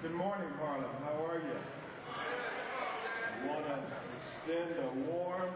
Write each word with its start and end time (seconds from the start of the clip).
Good 0.00 0.14
morning, 0.14 0.46
Harlem. 0.60 0.94
How 1.02 1.26
are 1.26 1.38
you? 1.42 1.58
I 2.14 3.46
want 3.48 3.66
to 3.66 3.82
extend 4.14 4.78
a 4.78 5.10
warm 5.10 5.50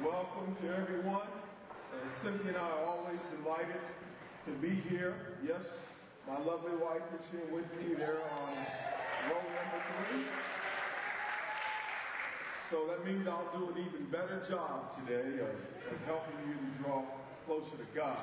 welcome 0.00 0.56
to 0.62 0.76
everyone. 0.76 1.26
Uh, 1.26 2.22
Cynthia 2.22 2.50
and 2.50 2.56
I 2.56 2.60
are 2.60 2.84
always 2.84 3.18
delighted 3.42 3.82
to 4.46 4.52
be 4.62 4.80
here. 4.88 5.34
Yes, 5.44 5.64
my 6.28 6.38
lovely 6.38 6.76
wife 6.76 7.02
is 7.18 7.26
here 7.32 7.52
with 7.52 7.66
me 7.82 7.94
there 7.96 8.22
on 8.38 8.54
row 9.28 9.42
number 9.42 9.82
three. 10.06 10.22
So 12.70 12.86
that 12.86 13.04
means 13.04 13.26
I'll 13.26 13.50
do 13.58 13.70
an 13.74 13.88
even 13.88 14.06
better 14.08 14.40
job 14.48 15.04
today 15.04 15.40
of, 15.42 15.50
of 15.50 16.00
helping 16.06 16.38
you 16.46 16.54
to 16.54 16.82
draw 16.84 17.02
closer 17.44 17.76
to 17.76 17.86
God. 17.92 18.22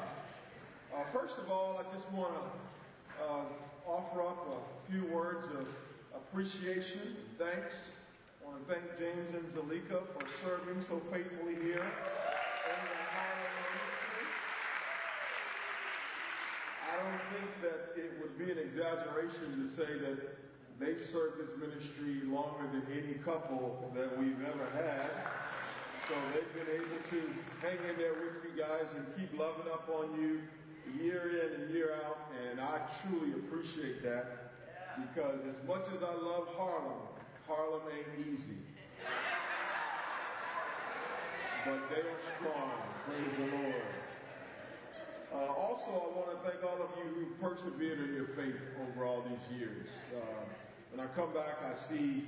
Uh, 0.96 1.04
first 1.12 1.38
of 1.38 1.52
all, 1.52 1.78
I 1.78 1.94
just 1.94 2.10
want 2.14 2.36
to 2.36 3.24
uh, 3.26 3.44
offer 3.88 4.22
up 4.22 4.48
a 4.52 4.92
few 4.92 5.06
words 5.06 5.46
of 5.58 5.66
appreciation 6.14 7.16
and 7.16 7.38
thanks. 7.40 7.76
I 8.44 8.52
want 8.52 8.68
to 8.68 8.74
thank 8.74 8.84
James 9.00 9.32
and 9.32 9.48
Zalika 9.56 10.04
for 10.12 10.28
serving 10.44 10.84
so 10.90 11.00
faithfully 11.12 11.56
here. 11.64 11.86
I 16.84 16.96
don't 17.00 17.24
think 17.32 17.50
that 17.64 17.96
it 17.96 18.12
would 18.22 18.38
be 18.38 18.52
an 18.52 18.58
exaggeration 18.58 19.56
to 19.64 19.68
say 19.76 19.88
that 20.04 20.20
they've 20.80 21.08
served 21.14 21.40
this 21.40 21.56
ministry 21.56 22.28
longer 22.28 22.68
than 22.68 22.84
any 22.92 23.16
couple 23.24 23.92
that 23.96 24.18
we've 24.20 24.42
ever 24.44 24.68
had. 24.76 25.12
So 26.10 26.16
they've 26.34 26.54
been 26.56 26.76
able 26.76 27.00
to 27.12 27.20
hang 27.64 27.80
in 27.90 27.96
there 27.98 28.14
with 28.14 28.44
you 28.44 28.52
guys 28.60 28.88
and 28.96 29.06
keep 29.16 29.32
loving 29.40 29.72
up 29.72 29.88
on 29.88 30.20
you 30.20 30.42
year 31.04 31.30
in 31.30 31.62
and 31.62 31.72
year 31.74 31.94
out, 32.06 32.18
and 32.50 32.60
I 32.60 32.82
truly 33.02 33.34
appreciate 33.34 34.04
that 34.04 34.52
because 34.98 35.40
as 35.48 35.68
much 35.68 35.86
as 35.96 36.02
I 36.02 36.14
love 36.14 36.48
Harlem, 36.56 37.06
Harlem 37.48 37.84
ain't 37.94 38.28
easy. 38.28 38.58
But 41.66 41.90
they 41.90 42.02
are 42.02 42.22
strong. 42.40 42.72
Praise 43.06 43.36
the 43.38 43.58
Lord. 43.58 43.98
Uh, 45.34 45.54
also, 45.54 45.92
I 45.92 46.08
want 46.16 46.32
to 46.32 46.50
thank 46.50 46.64
all 46.64 46.82
of 46.82 46.90
you 46.96 47.12
who 47.14 47.26
persevered 47.44 48.00
in 48.00 48.16
your 48.16 48.28
faith 48.36 48.56
over 48.82 49.06
all 49.06 49.24
these 49.28 49.60
years. 49.60 49.88
Uh, 50.16 50.44
when 50.92 51.06
I 51.06 51.12
come 51.14 51.34
back, 51.34 51.60
I 51.62 51.76
see 51.92 52.24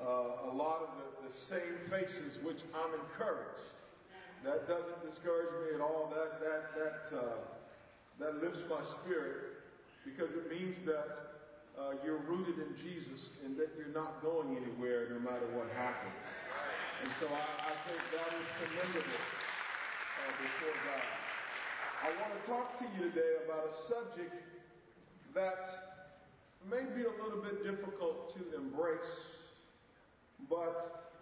uh, 0.00 0.50
a 0.50 0.52
lot 0.52 0.82
of 0.82 0.88
the, 0.98 1.28
the 1.28 1.34
same 1.48 1.78
faces, 1.88 2.42
which 2.42 2.58
I'm 2.74 2.90
encouraged. 2.98 3.70
That 4.44 4.66
doesn't 4.66 5.06
discourage 5.08 5.52
me 5.62 5.74
at 5.76 5.80
all. 5.80 6.10
That 6.10 6.40
that 6.40 6.62
that 6.74 7.16
uh, 7.16 7.59
that 8.20 8.42
lifts 8.42 8.60
my 8.68 8.80
spirit 9.00 9.64
because 10.04 10.30
it 10.36 10.52
means 10.52 10.76
that 10.84 11.40
uh, 11.80 11.96
you're 12.04 12.20
rooted 12.28 12.60
in 12.60 12.76
Jesus 12.76 13.32
and 13.44 13.56
that 13.56 13.72
you're 13.76 13.94
not 13.96 14.20
going 14.22 14.56
anywhere 14.56 15.08
no 15.08 15.18
matter 15.18 15.48
what 15.56 15.72
happens. 15.72 16.20
And 17.02 17.10
so 17.18 17.26
I, 17.32 17.72
I 17.72 17.74
think 17.88 18.00
that 18.12 18.30
is 18.36 18.48
commendable 18.60 19.24
uh, 20.20 20.32
before 20.36 20.76
God. 20.84 21.08
I 22.04 22.08
want 22.20 22.32
to 22.36 22.42
talk 22.44 22.78
to 22.78 22.84
you 22.96 23.08
today 23.08 23.40
about 23.48 23.72
a 23.72 23.74
subject 23.88 24.36
that 25.34 26.00
may 26.68 26.84
be 26.94 27.08
a 27.08 27.14
little 27.24 27.40
bit 27.40 27.64
difficult 27.64 28.34
to 28.36 28.56
embrace, 28.56 29.16
but 30.48 31.16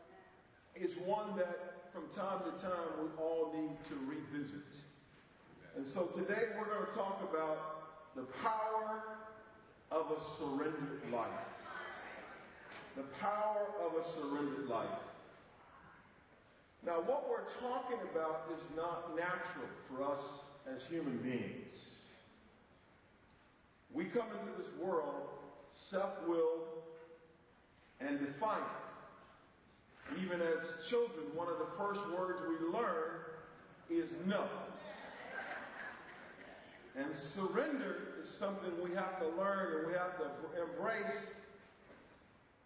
is 0.75 0.93
one 1.05 1.37
that 1.37 1.91
from 1.93 2.05
time 2.15 2.41
to 2.43 2.63
time 2.63 2.91
we 3.03 3.09
all 3.23 3.53
need 3.55 3.77
to 3.89 3.95
revisit. 4.07 4.67
And 5.79 5.87
so 5.95 6.07
today 6.07 6.43
we're 6.59 6.67
going 6.67 6.87
to 6.91 6.93
talk 6.93 7.23
about 7.31 8.17
the 8.17 8.25
power 8.43 9.01
of 9.93 10.07
a 10.11 10.37
surrendered 10.37 11.03
life. 11.13 11.29
The 12.97 13.05
power 13.21 13.69
of 13.87 13.93
a 13.95 14.05
surrendered 14.13 14.67
life. 14.69 14.89
Now, 16.85 16.95
what 16.95 17.31
we're 17.31 17.47
talking 17.61 17.99
about 18.11 18.51
is 18.57 18.77
not 18.77 19.15
natural 19.15 19.69
for 19.89 20.03
us 20.03 20.19
as 20.67 20.83
human 20.91 21.19
beings. 21.19 21.73
We 23.95 24.07
come 24.07 24.27
into 24.33 24.61
this 24.61 24.73
world 24.83 25.29
self-willed 25.93 26.67
and 28.01 28.19
defiant. 28.19 28.65
Even 30.25 30.41
as 30.41 30.89
children, 30.91 31.27
one 31.37 31.47
of 31.47 31.59
the 31.61 31.69
first 31.79 32.01
words 32.19 32.41
we 32.49 32.67
learn 32.67 33.21
is 33.89 34.11
no. 34.27 34.45
And 36.99 37.15
surrender 37.37 37.97
is 38.21 38.29
something 38.39 38.73
we 38.83 38.91
have 38.97 39.21
to 39.21 39.29
learn 39.41 39.79
and 39.79 39.87
we 39.87 39.93
have 39.93 40.19
to 40.19 40.27
embrace. 40.61 41.17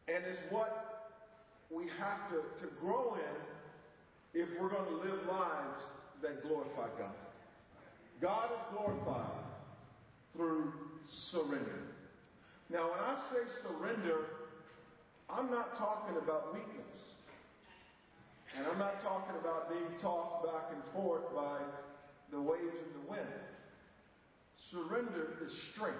And 0.08 0.24
it's 0.24 0.40
what 0.48 1.12
we 1.70 1.84
have 2.00 2.30
to, 2.30 2.64
to 2.64 2.72
grow 2.80 3.14
in 3.14 4.40
if 4.40 4.48
we're 4.58 4.70
going 4.70 4.86
to 4.86 4.96
live 4.96 5.26
lives 5.28 5.82
that 6.22 6.42
glorify 6.42 6.88
God. 6.98 7.12
God 8.22 8.50
is 8.52 8.76
glorified 8.76 9.44
through 10.34 10.72
surrender. 11.30 11.82
Now, 12.70 12.90
when 12.90 13.00
I 13.00 13.18
say 13.30 13.68
surrender, 13.68 14.24
I'm 15.28 15.50
not 15.50 15.76
talking 15.76 16.16
about 16.16 16.54
weakness. 16.54 16.72
And 18.56 18.66
I'm 18.66 18.78
not 18.78 19.02
talking 19.02 19.36
about 19.38 19.68
being 19.68 20.00
tossed 20.00 20.44
back 20.44 20.72
and 20.72 20.82
forth 20.94 21.34
by 21.34 21.58
the 22.30 22.40
waves 22.40 22.62
and 22.62 23.04
the 23.04 23.10
wind. 23.10 23.28
Is 25.44 25.52
strength. 25.74 25.98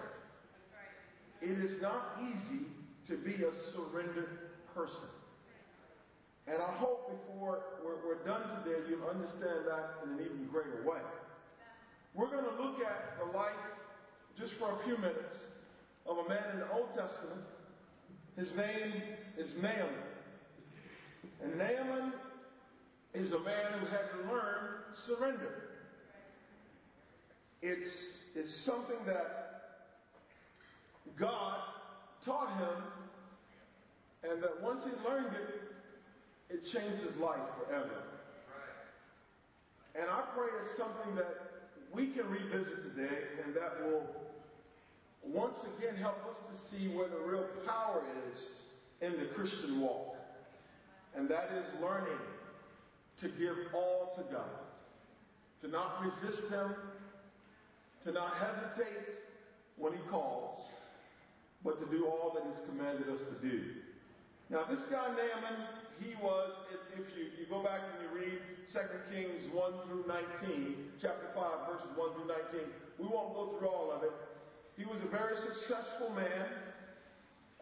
It 1.41 1.59
is 1.59 1.83
not 1.83 2.21
easy 2.23 2.67
to 3.09 3.17
be 3.17 3.43
a 3.43 3.51
surrendered 3.73 4.39
person. 4.75 5.09
And 6.47 6.63
I 6.63 6.73
hope 6.79 7.11
before 7.11 7.61
we're, 7.85 7.97
we're 8.07 8.25
done 8.25 8.43
today, 8.63 8.79
you'll 8.89 9.09
understand 9.09 9.67
that 9.67 9.95
in 10.05 10.13
an 10.13 10.21
even 10.21 10.49
greater 10.51 10.85
way. 10.89 11.01
We're 12.15 12.31
going 12.31 12.45
to 12.45 12.63
look 12.63 12.77
at 12.81 13.19
the 13.19 13.37
life, 13.37 13.51
just 14.39 14.53
for 14.61 14.71
a 14.71 14.85
few 14.85 14.97
minutes, 14.99 15.37
of 16.07 16.19
a 16.19 16.29
man 16.29 16.45
in 16.53 16.59
the 16.61 16.73
Old 16.73 16.89
Testament. 16.95 17.43
His 18.37 18.55
name 18.57 19.03
is 19.39 19.51
Naaman. 19.61 19.89
And 21.43 21.59
Naaman 21.59 22.13
is 23.15 23.33
a 23.33 23.41
man 23.41 23.81
who 23.81 23.87
had 23.87 24.11
to 24.11 24.33
learn 24.33 24.69
surrender. 25.07 25.63
It's, 27.61 27.91
it's 28.35 28.65
something 28.65 29.05
that 29.07 29.53
God 31.19 31.59
taught 32.25 32.57
him, 32.59 34.31
and 34.31 34.43
that 34.43 34.63
once 34.63 34.83
he 34.85 35.09
learned 35.09 35.35
it, 35.35 36.55
it 36.55 36.61
changed 36.73 37.03
his 37.03 37.17
life 37.17 37.41
forever. 37.59 38.03
And 39.95 40.09
I 40.09 40.25
pray 40.35 40.49
it's 40.63 40.79
something 40.79 41.15
that 41.17 41.53
we 41.93 42.13
can 42.13 42.29
revisit 42.31 42.95
today, 42.95 43.19
and 43.45 43.55
that 43.55 43.85
will 43.85 44.07
once 45.25 45.59
again 45.77 45.97
help 45.97 46.17
us 46.31 46.37
to 46.51 46.71
see 46.71 46.95
where 46.95 47.09
the 47.09 47.19
real 47.19 47.47
power 47.67 48.03
is 48.29 48.39
in 49.03 49.19
the 49.19 49.27
Christian 49.35 49.81
walk. 49.81 50.17
And 51.15 51.29
that 51.29 51.51
is 51.53 51.83
learning 51.83 52.19
to 53.21 53.29
give 53.29 53.57
all 53.75 54.15
to 54.17 54.23
God, 54.33 54.49
to 55.61 55.69
not 55.69 56.01
resist 56.03 56.49
Him, 56.49 56.75
to 58.05 58.13
not 58.13 58.35
hesitate 58.39 59.23
when 59.77 59.93
He 59.93 60.01
calls, 60.11 60.63
but 61.65 61.79
to 61.81 61.87
do 61.97 62.07
all 62.07 62.33
that 62.35 62.45
He's 62.49 62.65
commanded 62.69 63.09
us 63.09 63.21
to 63.29 63.49
do. 63.49 63.63
Now, 64.51 64.65
this 64.69 64.85
guy 64.91 65.09
Naaman, 65.09 65.65
he 65.99 66.15
was, 66.23 66.53
if, 66.73 67.01
if 67.01 67.07
you, 67.17 67.25
you 67.41 67.47
go 67.49 67.63
back 67.63 67.81
and 67.81 68.05
you 68.05 68.21
read 68.21 68.39
2 68.73 68.79
Kings 69.09 69.49
1 69.53 69.73
through 69.89 70.05
19, 70.45 70.77
chapter 71.01 71.29
5, 71.35 71.45
verses 71.73 71.89
1 71.97 72.13
through 72.13 72.29
19, 72.61 72.69
we 72.99 73.07
won't 73.07 73.35
go 73.35 73.57
through 73.57 73.69
all 73.69 73.93
of 73.93 74.03
it. 74.03 74.13
He 74.77 74.85
was 74.85 75.01
a 75.03 75.09
very 75.09 75.37
successful 75.37 76.11
man. 76.11 76.47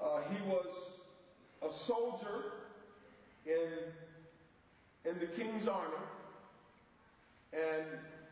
Uh, 0.02 0.22
he 0.34 0.48
was 0.48 0.66
a 1.62 1.70
soldier 1.86 2.58
in, 3.46 3.70
in 5.10 5.18
the 5.18 5.26
king's 5.36 5.68
army. 5.68 6.02
And, 7.52 7.86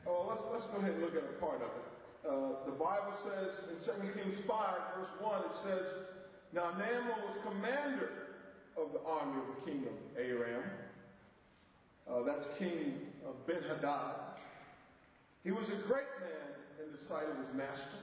oh, 0.06 0.26
let's, 0.28 0.43
let's 0.52 0.66
go 0.72 0.78
ahead 0.78 0.93
and 0.93 1.02
look 1.02 1.14
at 1.14 1.22
a 1.22 1.40
part 1.40 1.62
of 1.62 1.69
it. 1.69 1.88
Uh, 2.26 2.65
the 2.67 2.73
Bible 2.73 3.15
says 3.25 3.55
in 3.70 4.11
2 4.11 4.12
Kings 4.12 4.38
5, 4.47 4.76
verse 4.97 5.15
1, 5.20 5.41
it 5.41 5.56
says, 5.62 5.87
Now 6.53 6.70
Naaman 6.73 7.23
was 7.26 7.37
commander 7.44 8.11
of 8.76 8.93
the 8.93 9.00
army 9.06 9.41
of 9.41 9.47
the 9.55 9.70
king 9.70 9.85
of 9.87 10.19
Aram. 10.19 10.65
Uh, 12.09 12.23
that's 12.25 12.47
King 12.59 12.94
of 13.26 13.47
Ben 13.47 13.62
Hadad. 13.69 14.17
He 15.44 15.50
was 15.50 15.67
a 15.67 15.87
great 15.87 16.11
man 16.20 16.85
in 16.85 16.93
the 16.93 17.05
sight 17.09 17.29
of 17.29 17.37
his 17.38 17.55
master 17.55 18.03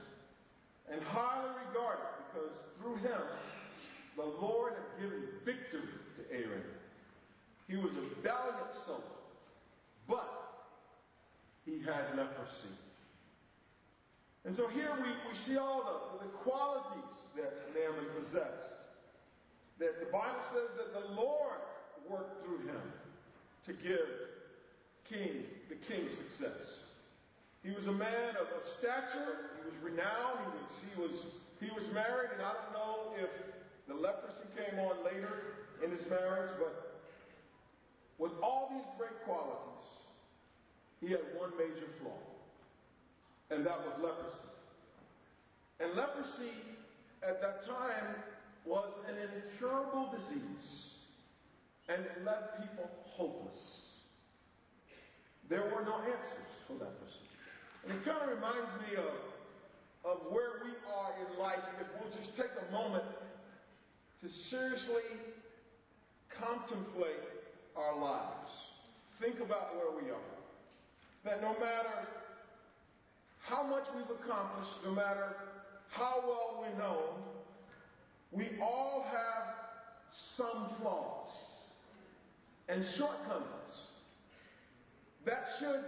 and 0.90 1.02
highly 1.02 1.50
regarded 1.68 2.06
because 2.32 2.50
through 2.78 2.96
him 2.96 3.20
the 4.16 4.24
Lord 4.24 4.74
had 4.74 5.02
given 5.02 5.22
victory 5.44 5.80
to 6.16 6.34
Aram. 6.34 6.62
He 7.68 7.76
was 7.76 7.90
a 7.90 8.22
valiant 8.22 8.74
soldier, 8.86 9.02
but 10.08 10.28
he 11.64 11.80
had 11.80 12.16
leprosy. 12.16 12.70
And 14.46 14.54
so 14.54 14.68
here 14.68 14.94
we, 15.02 15.10
we 15.10 15.34
see 15.44 15.58
all 15.58 15.82
the, 15.82 16.24
the 16.24 16.30
qualities 16.46 17.18
that 17.34 17.52
Naaman 17.74 18.06
possessed. 18.22 18.78
that 19.78 19.98
the 19.98 20.06
Bible 20.12 20.46
says 20.54 20.70
that 20.78 20.94
the 20.94 21.14
Lord 21.20 21.60
worked 22.08 22.44
through 22.44 22.62
him 22.70 22.82
to 23.66 23.72
give 23.72 24.06
King 25.10 25.42
the 25.68 25.76
king 25.86 26.08
success. 26.14 26.62
He 27.62 27.70
was 27.70 27.86
a 27.86 27.92
man 27.92 28.38
of, 28.38 28.46
of 28.46 28.62
stature. 28.78 29.50
He 29.58 29.62
was 29.66 29.74
renowned. 29.82 30.38
He 30.46 30.54
was, 30.54 30.70
he 30.86 31.00
was 31.00 31.16
he 31.60 31.70
was 31.74 31.84
married, 31.94 32.30
and 32.34 32.42
I 32.42 32.52
don't 32.52 32.72
know 32.74 33.16
if 33.18 33.30
the 33.88 33.94
leprosy 33.94 34.44
came 34.54 34.78
on 34.78 35.02
later 35.04 35.66
in 35.82 35.90
his 35.90 36.04
marriage, 36.10 36.52
but 36.58 37.00
with 38.18 38.32
all 38.42 38.68
these 38.70 38.86
great 38.98 39.16
qualities, 39.24 39.88
he 41.00 41.10
had 41.10 41.24
one 41.38 41.50
major 41.56 41.88
flaw, 42.02 42.20
and 43.50 43.64
that 43.64 43.78
was 43.78 43.94
leprosy. 44.02 44.50
And 45.80 45.94
leprosy 45.94 46.54
at 47.22 47.40
that 47.40 47.66
time 47.66 48.16
was 48.64 48.92
an 49.08 49.16
incurable 49.18 50.10
disease, 50.12 50.90
and 51.88 52.02
it 52.02 52.24
left 52.24 52.60
people 52.60 52.90
hopeless. 53.04 53.82
There 55.48 55.62
were 55.62 55.84
no 55.84 55.96
answers 56.00 56.52
for 56.66 56.74
leprosy. 56.74 57.26
And 57.84 57.94
it 57.94 58.04
kind 58.04 58.18
of 58.22 58.28
reminds 58.34 58.72
me 58.82 58.96
of, 58.98 59.14
of 60.04 60.18
where 60.32 60.58
we 60.64 60.74
are 60.90 61.12
in 61.22 61.38
life 61.38 61.62
if 61.80 61.86
we'll 62.00 62.12
just 62.18 62.36
take 62.36 62.50
a 62.68 62.72
moment 62.72 63.04
to 64.22 64.28
seriously 64.28 65.06
contemplate 66.40 67.22
our 67.76 67.96
lives. 67.96 68.50
Think 69.20 69.36
about 69.40 69.76
where 69.76 70.02
we 70.02 70.10
are. 70.10 70.34
That 71.24 71.42
no 71.42 71.52
matter 71.60 72.08
how 73.48 73.62
much 73.62 73.84
we've 73.94 74.10
accomplished, 74.22 74.72
no 74.84 74.90
matter 74.90 75.36
how 75.90 76.22
well 76.26 76.58
we're 76.60 76.78
known, 76.78 77.22
we 78.32 78.48
all 78.60 79.06
have 79.10 79.54
some 80.36 80.70
flaws 80.80 81.28
and 82.68 82.84
shortcomings. 82.98 83.46
That 85.24 85.44
should 85.58 85.84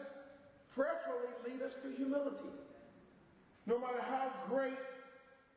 prayerfully 0.75 1.35
lead 1.47 1.63
us 1.63 1.73
to 1.83 1.97
humility. 1.97 2.55
No 3.67 3.79
matter 3.79 4.01
how 4.03 4.31
great 4.49 4.79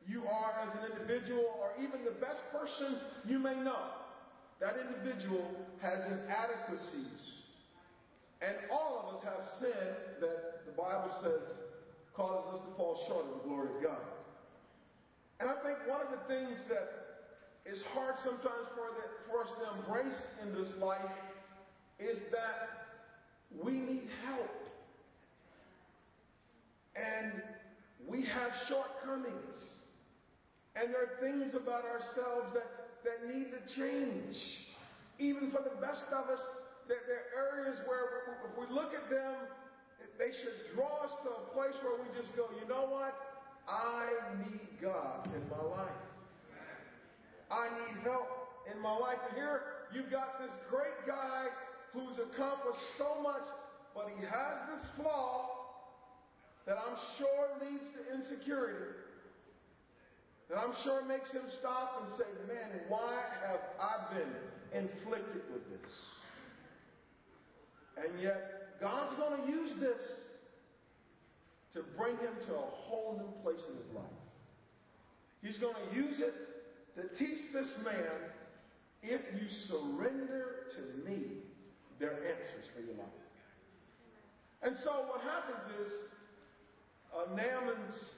you 0.08 0.24
are 0.26 0.52
as 0.62 0.78
an 0.78 0.92
individual 0.92 1.60
or 1.60 1.70
even 1.78 2.04
the 2.04 2.20
best 2.20 2.40
person 2.50 2.96
you 3.26 3.38
may 3.38 3.54
know, 3.54 3.86
that 4.60 4.74
individual 4.76 5.48
has 5.80 6.00
inadequacies. 6.06 7.20
And 8.40 8.56
all 8.72 8.98
of 8.98 9.16
us 9.16 9.24
have 9.24 9.48
sin 9.60 9.86
that 10.20 10.66
the 10.66 10.72
Bible 10.72 11.14
says 11.22 11.71
causes 12.14 12.60
us 12.60 12.66
to 12.68 12.76
fall 12.76 13.04
short 13.08 13.26
of 13.26 13.42
the 13.42 13.48
glory 13.48 13.68
of 13.76 13.82
God. 13.82 14.04
And 15.40 15.50
I 15.50 15.54
think 15.64 15.78
one 15.88 16.00
of 16.00 16.08
the 16.10 16.22
things 16.28 16.58
that 16.68 17.02
is 17.64 17.82
hard 17.94 18.14
sometimes 18.24 18.68
for, 18.74 18.90
the, 18.94 19.06
for 19.30 19.42
us 19.42 19.50
to 19.58 19.78
embrace 19.80 20.22
in 20.42 20.54
this 20.54 20.70
life 20.80 21.18
is 21.98 22.18
that 22.30 22.86
we 23.62 23.72
need 23.72 24.08
help. 24.26 24.50
And 26.96 27.42
we 28.06 28.22
have 28.22 28.50
shortcomings. 28.68 29.56
And 30.74 30.92
there 30.92 31.02
are 31.02 31.20
things 31.20 31.54
about 31.54 31.84
ourselves 31.84 32.54
that, 32.54 33.02
that 33.04 33.34
need 33.34 33.46
to 33.52 33.60
change. 33.76 34.36
Even 35.18 35.50
for 35.50 35.62
the 35.62 35.76
best 35.80 36.06
of 36.12 36.28
us, 36.28 36.40
there, 36.88 36.98
there 37.06 37.22
are 37.30 37.58
areas 37.58 37.78
where 37.86 38.24
if 38.50 38.58
we 38.58 38.74
look 38.74 38.92
at 38.94 39.08
them, 39.10 39.34
they 40.22 40.30
should 40.38 40.54
draw 40.74 41.02
us 41.02 41.10
to 41.26 41.30
a 41.34 41.44
place 41.50 41.74
where 41.82 41.98
we 41.98 42.06
just 42.14 42.30
go, 42.36 42.46
you 42.54 42.68
know 42.68 42.86
what? 42.86 43.10
I 43.66 44.06
need 44.38 44.78
God 44.80 45.26
in 45.34 45.42
my 45.50 45.62
life. 45.66 46.02
I 47.50 47.66
need 47.82 48.02
help 48.06 48.30
in 48.72 48.80
my 48.80 48.94
life. 48.94 49.18
And 49.28 49.36
here 49.36 49.62
you've 49.92 50.12
got 50.12 50.38
this 50.38 50.54
great 50.70 50.94
guy 51.08 51.46
who's 51.92 52.14
accomplished 52.22 52.86
so 52.96 53.18
much, 53.20 53.42
but 53.96 54.06
he 54.14 54.24
has 54.24 54.56
this 54.70 54.86
flaw 54.96 55.50
that 56.66 56.78
I'm 56.78 56.96
sure 57.18 57.58
leads 57.68 57.90
to 57.98 58.14
insecurity. 58.14 58.94
That 60.48 60.58
I'm 60.58 60.74
sure 60.84 61.04
makes 61.04 61.32
him 61.32 61.42
stop 61.58 62.00
and 62.00 62.14
say, 62.16 62.30
man, 62.46 62.80
why 62.88 63.18
have 63.42 63.60
I 63.80 64.14
been 64.14 64.86
inflicted 64.86 65.42
with 65.52 65.66
this? 65.68 65.90
And 67.96 68.22
yet, 68.22 68.61
God's 68.82 69.16
going 69.16 69.40
to 69.40 69.48
use 69.48 69.70
this 69.78 70.02
to 71.74 71.84
bring 71.96 72.16
him 72.16 72.34
to 72.48 72.54
a 72.54 72.68
whole 72.84 73.16
new 73.16 73.42
place 73.42 73.62
in 73.70 73.76
his 73.76 73.94
life. 73.94 74.04
He's 75.40 75.56
going 75.58 75.76
to 75.88 75.96
use 75.96 76.18
it 76.18 76.34
to 76.96 77.08
teach 77.16 77.38
this 77.52 77.78
man 77.84 78.10
if 79.02 79.20
you 79.34 79.48
surrender 79.68 80.66
to 80.76 81.08
me, 81.08 81.22
there 81.98 82.10
are 82.10 82.26
answers 82.26 82.66
for 82.74 82.82
your 82.82 82.96
life. 82.98 83.22
And 84.62 84.76
so 84.84 84.90
what 85.08 85.20
happens 85.22 85.86
is 85.86 85.92
uh, 87.14 87.34
Naaman's 87.34 88.10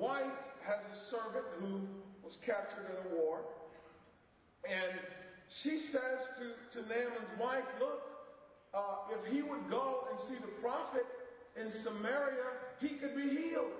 wife 0.00 0.26
has 0.64 0.78
a 0.84 1.10
servant 1.10 1.46
who 1.60 1.80
was 2.24 2.36
captured 2.44 2.86
in 2.90 3.12
a 3.12 3.16
war. 3.16 3.40
And 4.68 4.98
she 5.62 5.78
says 5.90 6.18
to, 6.38 6.80
to 6.82 6.88
Naaman's 6.88 7.40
wife, 7.40 7.64
Look, 7.80 8.02
uh, 8.76 9.16
if 9.16 9.32
he 9.32 9.40
would 9.40 9.64
go 9.72 10.04
and 10.12 10.20
see 10.28 10.36
the 10.36 10.52
prophet 10.60 11.08
in 11.56 11.72
Samaria, 11.80 12.76
he 12.84 13.00
could 13.00 13.16
be 13.16 13.24
healed. 13.24 13.72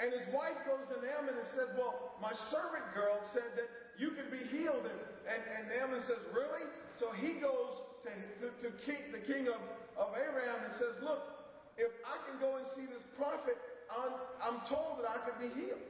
And 0.00 0.08
his 0.08 0.24
wife 0.32 0.56
goes 0.64 0.80
to 0.88 0.96
Naaman 1.04 1.36
and 1.36 1.48
says, 1.52 1.68
Well, 1.76 2.16
my 2.16 2.32
servant 2.48 2.88
girl 2.96 3.20
said 3.36 3.52
that 3.60 3.68
you 4.00 4.16
could 4.16 4.32
be 4.32 4.48
healed. 4.48 4.80
And, 4.80 4.98
and, 5.28 5.42
and 5.52 5.62
Naaman 5.68 6.00
says, 6.08 6.24
Really? 6.32 6.64
So 6.96 7.12
he 7.20 7.36
goes 7.36 7.84
to, 8.08 8.10
to, 8.40 8.46
to 8.64 8.68
king, 8.88 9.12
the 9.12 9.20
king 9.28 9.52
of, 9.52 9.60
of 10.00 10.16
Aram 10.16 10.64
and 10.64 10.72
says, 10.80 10.96
Look, 11.04 11.20
if 11.76 11.92
I 12.08 12.16
can 12.24 12.40
go 12.40 12.56
and 12.56 12.64
see 12.72 12.88
this 12.88 13.04
prophet, 13.20 13.60
I'm, 13.92 14.16
I'm 14.40 14.58
told 14.72 15.04
that 15.04 15.06
I 15.12 15.20
could 15.28 15.36
be 15.36 15.52
healed. 15.52 15.84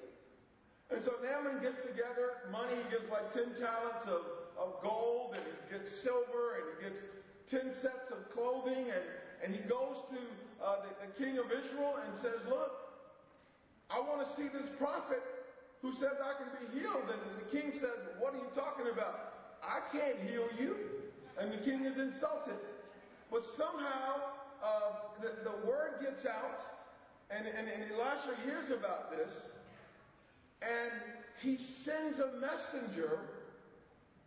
And 0.90 1.00
so 1.06 1.14
Naaman 1.22 1.62
gets 1.62 1.78
together 1.86 2.50
money, 2.50 2.74
he 2.74 2.86
gets 2.90 3.06
like 3.08 3.30
10 3.32 3.56
talents 3.62 4.04
of, 4.10 4.26
of 4.58 4.82
gold, 4.82 5.38
and 5.38 5.40
he 5.46 5.54
gets 5.72 5.88
silver, 6.04 6.60
and 6.60 6.64
he 6.74 6.76
gets 6.90 7.00
10 7.50 7.74
sets 7.82 8.08
of 8.10 8.30
clothing, 8.34 8.90
and, 8.90 9.06
and 9.44 9.48
he 9.54 9.62
goes 9.68 9.98
to 10.10 10.20
uh, 10.62 10.76
the, 10.86 10.90
the 11.06 11.12
king 11.18 11.38
of 11.38 11.46
Israel 11.50 11.98
and 12.04 12.14
says, 12.22 12.40
Look, 12.48 12.70
I 13.90 14.00
want 14.00 14.26
to 14.26 14.28
see 14.36 14.48
this 14.48 14.70
prophet 14.78 15.22
who 15.82 15.92
says 15.94 16.14
I 16.22 16.38
can 16.38 16.50
be 16.62 16.80
healed. 16.80 17.10
And 17.10 17.20
the 17.42 17.50
king 17.50 17.72
says, 17.74 17.98
What 18.20 18.34
are 18.34 18.38
you 18.38 18.52
talking 18.54 18.86
about? 18.92 19.58
I 19.62 19.82
can't 19.90 20.18
heal 20.30 20.48
you. 20.58 20.76
And 21.38 21.52
the 21.52 21.64
king 21.64 21.84
is 21.84 21.98
insulted. 21.98 22.60
But 23.30 23.42
somehow 23.56 24.38
uh, 24.62 24.90
the, 25.20 25.50
the 25.50 25.66
word 25.66 25.98
gets 26.00 26.24
out, 26.26 26.60
and, 27.30 27.46
and, 27.46 27.68
and 27.68 27.90
Elisha 27.90 28.36
hears 28.44 28.70
about 28.70 29.10
this, 29.10 29.32
and 30.62 30.92
he 31.40 31.58
sends 31.84 32.20
a 32.20 32.38
messenger 32.38 33.18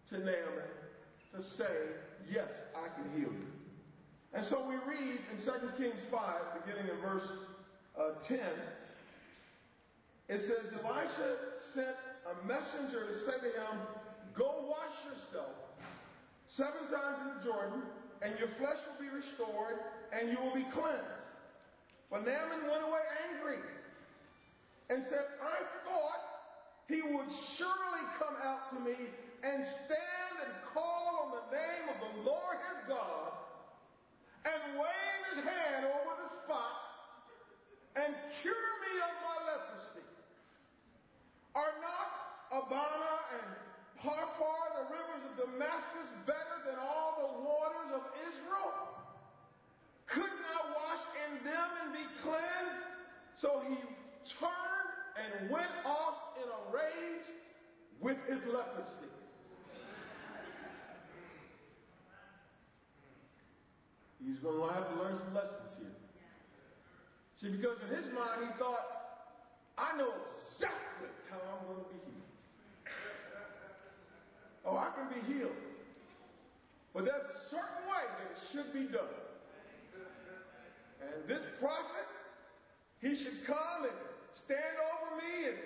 to 0.10 0.18
Naaman 0.20 0.75
to 1.36 1.44
say, 1.58 1.76
Yes, 2.32 2.50
I 2.74 2.90
can 2.96 3.06
heal 3.20 3.32
you. 3.32 3.50
And 4.34 4.46
so 4.48 4.66
we 4.68 4.76
read 4.90 5.20
in 5.32 5.38
2 5.46 5.52
Kings 5.78 6.02
5, 6.10 6.66
beginning 6.66 6.90
in 6.90 7.00
verse 7.02 7.28
uh, 7.94 8.18
10, 8.28 8.40
it 10.28 10.42
says, 10.42 10.74
Elisha 10.74 11.30
sent 11.76 11.96
a 12.26 12.48
messenger 12.48 13.06
to 13.06 13.16
say 13.30 13.38
to 13.46 13.52
him, 13.54 13.76
Go 14.36 14.66
wash 14.68 14.98
yourself 15.06 15.54
seven 16.50 16.90
times 16.90 17.18
in 17.22 17.28
the 17.38 17.42
Jordan, 17.46 17.82
and 18.22 18.34
your 18.40 18.50
flesh 18.58 18.82
will 18.90 19.00
be 19.00 19.12
restored, 19.14 19.78
and 20.12 20.32
you 20.32 20.38
will 20.42 20.56
be 20.56 20.66
cleansed. 20.74 21.22
But 22.10 22.26
Naaman 22.26 22.66
went 22.66 22.84
away 22.84 23.06
angry 23.32 23.62
and 24.90 25.04
said, 25.10 25.26
I 25.42 25.62
thought 25.86 26.22
he 26.90 27.02
would 27.02 27.30
surely 27.58 28.06
come 28.18 28.36
out 28.44 28.74
to 28.74 28.80
me 28.82 28.98
and 29.44 29.64
stand 29.86 30.25
and 30.44 30.54
call 30.74 31.26
on 31.26 31.30
the 31.32 31.46
name 31.56 31.86
of 31.90 31.98
the 32.00 32.14
Lord 32.30 32.58
his 32.70 32.80
God 32.88 33.32
and 34.46 34.80
wave 34.80 35.22
his 35.34 35.44
hand 35.44 35.86
over 35.86 36.12
the 36.24 36.30
spot 36.44 36.76
and 37.96 38.16
cure 38.42 38.72
me 38.84 38.94
of 39.02 39.14
my 39.24 39.38
leprosy. 39.52 40.06
Are 41.56 41.76
not 41.82 42.10
Abana 42.52 43.16
and 43.40 43.48
Pharpar, 44.04 44.64
the 44.76 44.86
rivers 44.94 45.24
of 45.32 45.34
Damascus, 45.50 46.10
better 46.28 46.58
than 46.68 46.78
all 46.78 47.16
the 47.18 47.32
waters 47.48 47.92
of 47.96 48.04
Israel? 48.28 48.76
Couldn't 50.08 50.46
I 50.46 50.62
wash 50.76 51.04
in 51.26 51.44
them 51.44 51.70
and 51.84 51.94
be 51.94 52.06
cleansed? 52.22 52.86
So 53.36 53.64
he 53.68 53.78
turned 54.40 54.92
and 55.16 55.50
went 55.50 55.72
off 55.86 56.16
in 56.38 56.48
a 56.48 56.62
rage 56.76 57.26
with 58.02 58.18
his 58.28 58.46
leprosy. 58.46 59.15
He's 64.26 64.42
going 64.42 64.58
to 64.58 64.74
have 64.74 64.90
to 64.90 64.96
learn 64.98 65.22
some 65.22 65.38
lessons 65.38 65.70
here. 65.78 65.94
See, 67.38 67.54
because 67.54 67.78
in 67.86 67.94
his 67.94 68.10
mind, 68.10 68.42
he 68.42 68.52
thought, 68.58 68.82
I 69.78 69.94
know 70.02 70.10
exactly 70.10 71.14
how 71.30 71.38
I'm 71.46 71.62
going 71.70 71.86
to 71.86 71.90
be 71.94 72.02
healed. 72.10 72.34
Oh, 74.66 74.82
I 74.82 74.90
can 74.98 75.14
be 75.14 75.22
healed. 75.30 75.54
But 76.96 77.06
there's 77.06 77.22
a 77.22 77.38
certain 77.54 77.86
way 77.86 78.02
that 78.02 78.28
it 78.34 78.40
should 78.50 78.74
be 78.74 78.90
done. 78.90 79.14
And 81.06 81.30
this 81.30 81.46
prophet, 81.62 82.10
he 83.06 83.14
should 83.14 83.46
come 83.46 83.86
and 83.86 83.98
stand 84.42 84.76
over 84.90 85.22
me 85.22 85.54
and, 85.54 85.60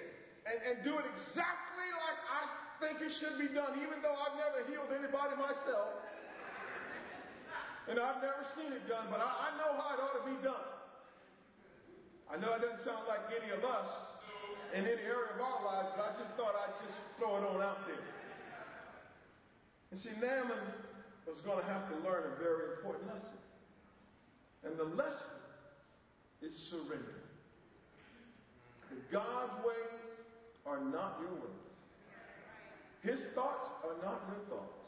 and, 0.51 0.58
and 0.68 0.75
do 0.84 1.00
it 1.00 1.08
exactly 1.16 1.88
like 1.96 2.20
I 2.28 2.44
think 2.84 3.08
it 3.08 3.13
should 3.24 3.39
be 3.39 3.48
done, 3.56 3.80
even 3.80 4.04
though 4.04 4.18
I've 4.20 4.36
never 4.36 4.68
healed 4.68 4.92
anybody 4.92 5.38
myself. 5.39 5.96
And 7.89 7.98
I've 8.00 8.22
never 8.22 8.46
seen 8.53 8.69
it 8.72 8.86
done, 8.88 9.10
but 9.10 9.17
I, 9.17 9.50
I 9.50 9.58
know 9.58 9.74
how 9.74 9.98
it 9.98 10.00
ought 10.00 10.17
to 10.22 10.25
be 10.29 10.38
done. 10.46 10.69
I 12.29 12.38
know 12.38 12.53
it 12.53 12.62
doesn't 12.62 12.86
sound 12.86 13.10
like 13.10 13.25
any 13.34 13.50
of 13.50 13.65
us 13.65 13.89
in 14.77 14.86
any 14.86 15.01
area 15.01 15.34
of 15.34 15.41
our 15.41 15.65
lives, 15.65 15.89
but 15.98 16.05
I 16.05 16.12
just 16.22 16.38
thought 16.38 16.53
I'd 16.53 16.77
just 16.86 16.93
throw 17.17 17.41
it 17.41 17.43
on 17.50 17.62
out 17.65 17.88
there. 17.89 18.05
And 19.89 20.00
see, 20.00 20.13
Naaman 20.22 20.62
was 21.25 21.41
going 21.41 21.58
to 21.58 21.65
have 21.65 21.89
to 21.89 21.96
learn 22.05 22.29
a 22.29 22.38
very 22.38 22.77
important 22.77 23.08
lesson. 23.08 23.41
And 24.63 24.77
the 24.77 24.84
lesson 24.84 25.41
is 26.43 26.53
surrender. 26.69 27.25
That 28.89 29.12
God's 29.12 29.65
ways 29.65 30.13
are 30.67 30.79
not 30.79 31.17
your 31.22 31.34
ways. 31.41 31.65
His 33.01 33.19
thoughts 33.34 33.65
are 33.84 33.98
not 34.05 34.22
your 34.29 34.46
thoughts. 34.50 34.78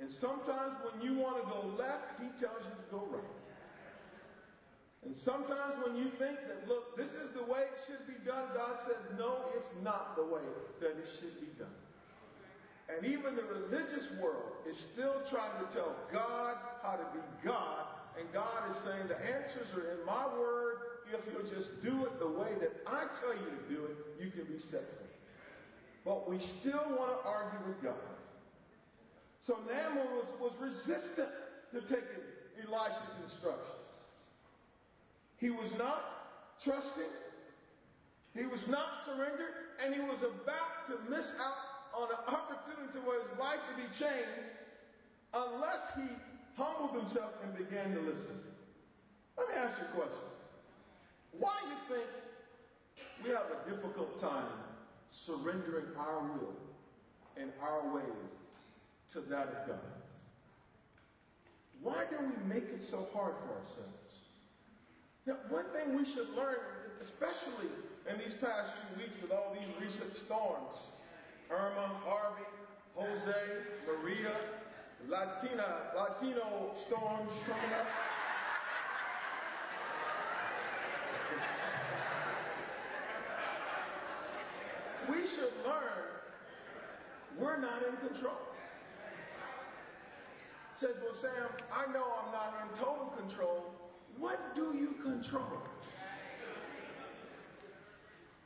And 0.00 0.10
sometimes 0.20 0.78
when 0.86 1.02
you 1.02 1.18
want 1.18 1.42
to 1.42 1.44
go 1.50 1.74
left, 1.76 2.22
He 2.22 2.28
tells 2.38 2.62
you 2.62 2.74
to 2.74 2.86
go 2.90 3.02
right. 3.10 3.36
And 5.04 5.14
sometimes 5.24 5.78
when 5.86 5.96
you 5.96 6.10
think 6.18 6.38
that, 6.50 6.66
look, 6.66 6.96
this 6.96 7.10
is 7.10 7.34
the 7.34 7.46
way 7.46 7.66
it 7.66 7.78
should 7.86 8.02
be 8.06 8.18
done, 8.26 8.50
God 8.54 8.78
says, 8.86 8.98
no, 9.18 9.50
it's 9.54 9.70
not 9.82 10.16
the 10.16 10.24
way 10.24 10.42
that 10.80 10.98
it 10.98 11.08
should 11.20 11.38
be 11.40 11.50
done. 11.58 11.78
And 12.90 13.06
even 13.06 13.36
the 13.36 13.46
religious 13.46 14.06
world 14.20 14.58
is 14.68 14.76
still 14.92 15.22
trying 15.30 15.54
to 15.64 15.66
tell 15.72 15.94
God 16.12 16.56
how 16.82 16.96
to 16.96 17.06
be 17.14 17.22
God 17.44 17.86
and 18.18 18.26
God 18.32 18.70
is 18.70 18.76
saying 18.82 19.06
the 19.06 19.16
answers 19.16 19.70
are 19.76 19.94
in 19.94 20.04
my 20.04 20.26
word. 20.34 21.06
If 21.12 21.20
you'll 21.30 21.48
just 21.48 21.70
do 21.82 22.04
it 22.04 22.18
the 22.18 22.28
way 22.28 22.52
that 22.60 22.72
I 22.86 23.06
tell 23.22 23.32
you 23.32 23.46
to 23.46 23.62
do 23.74 23.86
it, 23.86 23.96
you 24.20 24.30
can 24.30 24.44
be 24.44 24.58
set 24.70 24.82
free. 24.82 25.14
But 26.04 26.28
we 26.28 26.38
still 26.60 26.84
want 26.98 27.14
to 27.14 27.28
argue 27.28 27.68
with 27.68 27.82
God. 27.82 28.17
So 29.48 29.56
Naaman 29.64 30.12
was, 30.12 30.28
was 30.44 30.52
resistant 30.60 31.32
to 31.72 31.80
taking 31.88 32.20
Elisha's 32.60 33.16
instructions. 33.24 33.88
He 35.40 35.48
was 35.48 35.72
not 35.78 36.04
trusting. 36.62 37.08
He 38.36 38.44
was 38.44 38.60
not 38.68 39.08
surrendered. 39.08 39.72
And 39.80 39.94
he 39.94 40.04
was 40.04 40.20
about 40.20 40.84
to 40.92 41.00
miss 41.08 41.24
out 41.40 41.64
on 41.96 42.12
an 42.12 42.22
opportunity 42.28 43.00
where 43.08 43.24
his 43.24 43.32
life 43.40 43.64
to 43.72 43.74
be 43.80 43.88
changed 43.96 44.52
unless 45.32 45.80
he 45.96 46.04
humbled 46.60 47.00
himself 47.00 47.32
and 47.42 47.56
began 47.56 47.94
to 47.94 48.00
listen. 48.04 48.36
Let 49.38 49.48
me 49.48 49.54
ask 49.56 49.80
you 49.80 49.86
a 49.88 49.96
question. 49.96 50.28
Why 51.40 51.56
do 51.64 51.72
you 51.72 51.80
think 51.96 52.10
we 53.24 53.30
have 53.30 53.48
a 53.48 53.64
difficult 53.64 54.20
time 54.20 54.52
surrendering 55.24 55.96
our 55.96 56.20
will 56.36 56.52
and 57.40 57.50
our 57.64 57.94
ways 57.94 58.28
to 59.12 59.20
that 59.20 59.48
of 59.48 59.68
God? 59.68 59.98
Why 61.82 62.04
do 62.10 62.16
we 62.20 62.54
make 62.54 62.64
it 62.64 62.82
so 62.90 63.06
hard 63.12 63.34
for 63.46 63.54
ourselves? 63.54 64.08
Now, 65.26 65.36
one 65.48 65.66
thing 65.72 65.96
we 65.96 66.04
should 66.04 66.30
learn, 66.30 66.56
especially 67.02 67.70
in 68.10 68.18
these 68.18 68.34
past 68.40 68.70
few 68.74 69.04
weeks 69.04 69.14
with 69.22 69.30
all 69.30 69.54
these 69.54 69.68
recent 69.80 70.16
storms, 70.16 70.74
Irma, 71.50 72.00
Harvey, 72.04 72.48
Jose, 72.94 73.40
Maria, 73.86 74.34
Latina, 75.08 75.92
Latino 75.96 76.72
storms 76.86 77.30
coming 77.46 77.72
up. 77.78 77.86
we 85.08 85.26
should 85.26 85.52
learn 85.64 86.08
we're 87.38 87.60
not 87.60 87.82
in 87.82 88.08
control. 88.08 88.47
Says, 90.80 90.94
well, 91.02 91.14
Sam, 91.20 91.50
I 91.74 91.90
know 91.90 92.06
I'm 92.06 92.30
not 92.30 92.54
in 92.62 92.78
total 92.78 93.10
control. 93.18 93.74
What 94.16 94.54
do 94.54 94.78
you 94.78 94.94
control? 95.02 95.58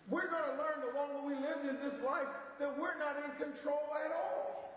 We're 0.08 0.32
going 0.32 0.48
to 0.48 0.56
learn 0.56 0.80
the 0.80 0.96
longer 0.96 1.20
we 1.28 1.34
live 1.34 1.60
in 1.68 1.76
this 1.84 2.00
life 2.00 2.28
that 2.58 2.72
we're 2.80 2.96
not 2.96 3.20
in 3.20 3.36
control 3.36 3.84
at 4.00 4.12
all. 4.16 4.72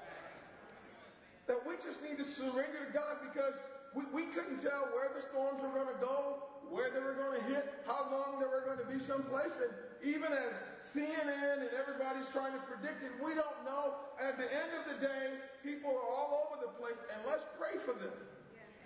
That 1.47 1.63
we 1.65 1.75
just 1.79 2.03
need 2.03 2.17
to 2.19 2.27
surrender 2.35 2.87
to 2.87 2.91
God 2.91 3.23
because 3.23 3.55
we, 3.95 4.03
we 4.11 4.31
couldn't 4.35 4.59
tell 4.59 4.91
where 4.91 5.07
the 5.15 5.23
storms 5.31 5.63
were 5.63 5.71
going 5.71 5.95
to 5.95 6.01
go, 6.03 6.43
where 6.71 6.89
they 6.91 6.99
were 6.99 7.15
going 7.15 7.41
to 7.41 7.45
hit, 7.47 7.65
how 7.85 8.07
long 8.11 8.39
they 8.39 8.49
were 8.49 8.63
going 8.65 8.81
to 8.81 8.89
be 8.89 8.99
someplace. 9.03 9.53
And 9.61 9.71
even 10.05 10.31
as 10.31 10.53
CNN 10.93 11.65
and 11.65 11.71
everybody's 11.73 12.29
trying 12.33 12.53
to 12.53 12.63
predict 12.69 13.03
it, 13.03 13.11
we 13.23 13.33
don't 13.33 13.59
know. 13.65 13.99
At 14.21 14.37
the 14.37 14.45
end 14.45 14.71
of 14.77 14.83
the 14.93 14.97
day, 15.01 15.41
people 15.63 15.91
are 15.91 16.07
all 16.09 16.47
over 16.47 16.61
the 16.61 16.73
place, 16.77 16.97
and 17.13 17.19
let's 17.25 17.43
pray 17.57 17.77
for 17.85 17.97
them. 17.97 18.15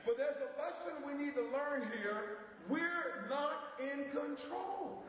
But 0.05 0.17
there's 0.17 0.39
a 0.39 0.51
lesson 0.57 1.05
we 1.05 1.13
need 1.13 1.35
to 1.35 1.45
learn 1.51 1.91
here. 1.99 2.47
We're 2.69 3.27
not 3.29 3.77
in 3.79 4.05
control. 4.11 5.03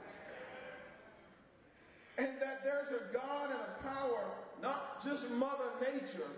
And 2.18 2.28
that 2.40 2.60
there's 2.64 2.88
a 2.88 3.12
God 3.12 3.50
and 3.50 3.60
a 3.60 3.72
power, 3.82 4.24
not 4.60 5.02
just 5.04 5.30
Mother 5.30 5.72
Nature, 5.80 6.28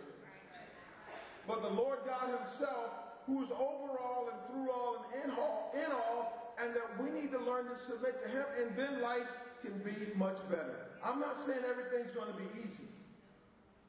but 1.47 1.63
the 1.63 1.69
Lord 1.69 1.99
God 2.07 2.29
Himself, 2.29 3.02
who 3.27 3.43
is 3.45 3.51
over 3.51 3.99
all 3.99 4.29
and 4.31 4.39
through 4.51 4.71
all 4.71 5.05
and 5.05 5.25
in 5.25 5.31
all, 5.39 5.73
in 5.75 5.91
all, 5.93 6.55
and 6.59 6.75
that 6.75 6.89
we 7.03 7.11
need 7.11 7.31
to 7.31 7.39
learn 7.39 7.67
to 7.67 7.77
submit 7.87 8.23
to 8.23 8.29
Him, 8.29 8.45
and 8.59 8.77
then 8.77 9.01
life 9.01 9.31
can 9.63 9.79
be 9.85 9.95
much 10.17 10.37
better. 10.51 10.91
I'm 11.05 11.21
not 11.21 11.37
saying 11.47 11.63
everything's 11.63 12.15
going 12.15 12.31
to 12.31 12.39
be 12.39 12.49
easy, 12.67 12.91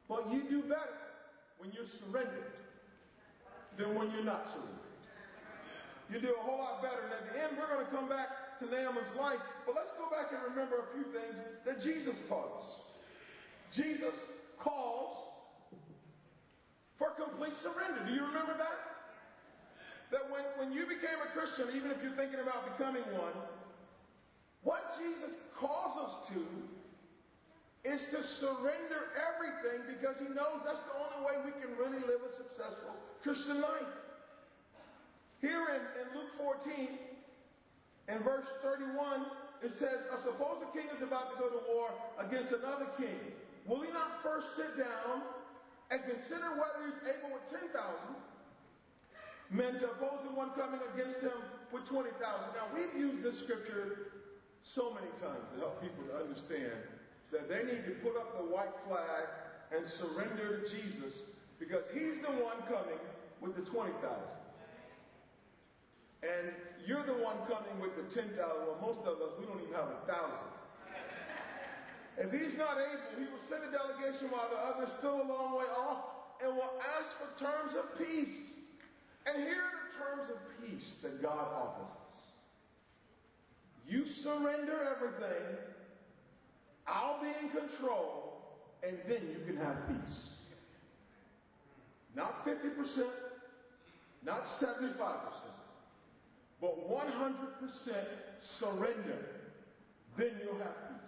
but 0.08 0.30
you 0.32 0.44
do 0.50 0.62
better 0.64 1.02
when 1.58 1.72
you're 1.74 1.90
surrendered 2.06 2.54
than 3.78 3.96
when 3.96 4.12
you're 4.12 4.26
not 4.26 4.46
surrendered. 4.54 4.84
You 6.12 6.22
do 6.22 6.36
a 6.38 6.44
whole 6.46 6.60
lot 6.60 6.82
better. 6.82 7.02
And 7.02 7.14
at 7.14 7.24
the 7.26 7.42
end, 7.42 7.58
we're 7.58 7.70
going 7.74 7.86
to 7.86 7.92
come 7.92 8.10
back 8.10 8.60
to 8.60 8.70
Naaman's 8.70 9.10
life, 9.18 9.42
but 9.66 9.74
let's 9.74 9.90
go 9.98 10.06
back 10.14 10.30
and 10.30 10.46
remember 10.54 10.86
a 10.86 10.88
few 10.94 11.10
things 11.10 11.42
that 11.66 11.82
Jesus 11.82 12.14
taught 12.30 12.54
us. 12.54 12.70
Jesus 13.74 14.14
calls 14.62 15.18
for 17.00 17.10
complete 17.18 17.58
surrender. 17.66 18.06
Do 18.06 18.14
you 18.14 18.26
remember 18.30 18.54
that? 18.58 18.93
That 20.14 20.30
when, 20.30 20.46
when 20.62 20.70
you 20.70 20.86
became 20.86 21.18
a 21.26 21.30
Christian, 21.34 21.74
even 21.74 21.90
if 21.90 21.98
you're 22.06 22.14
thinking 22.14 22.38
about 22.38 22.70
becoming 22.78 23.02
one, 23.18 23.34
what 24.62 24.94
Jesus 25.02 25.34
calls 25.58 25.98
us 25.98 26.14
to 26.38 26.42
is 27.82 28.00
to 28.14 28.22
surrender 28.38 29.10
everything 29.18 29.90
because 29.90 30.22
he 30.22 30.30
knows 30.30 30.62
that's 30.62 30.86
the 30.86 30.98
only 31.02 31.20
way 31.26 31.36
we 31.50 31.54
can 31.58 31.74
really 31.82 32.00
live 32.06 32.22
a 32.22 32.32
successful 32.38 32.94
Christian 33.26 33.60
life. 33.60 33.90
Here 35.42 35.66
in, 35.74 35.82
in 36.00 36.06
Luke 36.14 36.32
14, 36.62 36.94
in 38.14 38.18
verse 38.22 38.48
31, 38.62 38.94
it 39.66 39.74
says, 39.82 39.98
I 40.14 40.22
Suppose 40.22 40.62
the 40.62 40.72
king 40.78 40.94
is 40.94 41.02
about 41.02 41.34
to 41.34 41.42
go 41.42 41.50
to 41.50 41.62
war 41.74 41.90
against 42.22 42.54
another 42.54 42.88
king. 43.02 43.18
Will 43.66 43.82
he 43.82 43.90
not 43.90 44.22
first 44.22 44.46
sit 44.62 44.78
down 44.78 45.26
and 45.90 46.06
consider 46.06 46.54
whether 46.54 46.86
he's 46.86 47.02
able 47.18 47.34
with 47.34 47.50
10,000 47.50 47.74
men 49.54 49.78
to 49.80 49.86
oppose 49.94 50.26
the 50.26 50.34
one 50.34 50.50
coming 50.58 50.82
against 50.94 51.22
them 51.22 51.38
with 51.72 51.86
20,000. 51.86 52.18
Now, 52.58 52.66
we've 52.74 52.94
used 52.98 53.22
this 53.24 53.38
scripture 53.46 54.18
so 54.66 54.90
many 54.94 55.10
times 55.22 55.46
to 55.54 55.62
help 55.62 55.78
people 55.82 56.04
to 56.10 56.16
understand 56.18 56.74
that 57.32 57.50
they 57.50 57.64
need 57.64 57.86
to 57.86 57.94
put 58.02 58.18
up 58.18 58.34
the 58.38 58.46
white 58.50 58.74
flag 58.90 59.30
and 59.74 59.86
surrender 60.02 60.62
to 60.62 60.70
Jesus 60.70 61.14
because 61.60 61.86
he's 61.94 62.18
the 62.26 62.34
one 62.42 62.58
coming 62.66 63.02
with 63.42 63.56
the 63.56 63.66
20,000. 63.70 63.94
And 66.24 66.56
you're 66.88 67.06
the 67.06 67.20
one 67.22 67.38
coming 67.46 67.78
with 67.78 67.94
the 68.00 68.08
10,000. 68.10 68.34
Well, 68.38 68.80
most 68.82 69.06
of 69.06 69.20
us, 69.22 69.36
we 69.38 69.46
don't 69.46 69.60
even 69.62 69.76
have 69.76 69.92
a 69.92 70.02
thousand. 70.08 70.50
If 72.16 72.30
he's 72.30 72.58
not 72.58 72.78
able, 72.78 73.18
he 73.18 73.26
will 73.26 73.44
send 73.50 73.66
a 73.66 73.72
delegation 73.74 74.30
while 74.30 74.48
the 74.48 74.62
other's 74.62 74.94
still 75.02 75.18
a 75.20 75.28
long 75.28 75.58
way 75.58 75.66
off 75.74 76.14
and 76.42 76.54
will 76.56 76.78
ask 76.80 77.10
for 77.18 77.28
terms 77.42 77.74
of 77.74 77.98
peace. 77.98 78.53
And 79.26 79.44
here 79.44 79.56
are 79.56 79.76
the 79.80 79.94
terms 79.98 80.30
of 80.30 80.38
peace 80.62 80.94
that 81.02 81.22
God 81.22 81.48
offers 81.54 81.88
us. 81.88 82.22
You 83.88 84.06
surrender 84.22 84.96
everything, 84.96 85.58
I'll 86.88 87.22
be 87.22 87.30
in 87.42 87.50
control, 87.50 88.42
and 88.86 88.98
then 89.08 89.22
you 89.32 89.46
can 89.46 89.58
have 89.58 89.78
peace. 89.88 90.30
Not 92.16 92.46
50%, 92.46 93.08
not 94.26 94.44
75%, 94.62 94.90
but 96.62 96.90
100% 96.90 97.04
surrender. 98.60 99.26
Then 100.18 100.32
you'll 100.44 100.60
have 100.60 100.76
peace. 100.90 101.04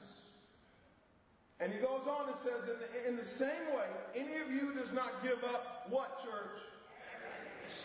And 1.60 1.72
he 1.72 1.80
goes 1.80 2.08
on 2.08 2.30
and 2.30 2.38
says, 2.44 2.68
in 2.68 2.80
the, 2.80 3.10
in 3.10 3.16
the 3.18 3.30
same 3.38 3.76
way, 3.76 3.88
any 4.16 4.42
of 4.42 4.52
you 4.52 4.74
does 4.74 4.92
not 4.94 5.24
give 5.24 5.44
up 5.44 5.88
what, 5.90 6.10
church? 6.24 6.60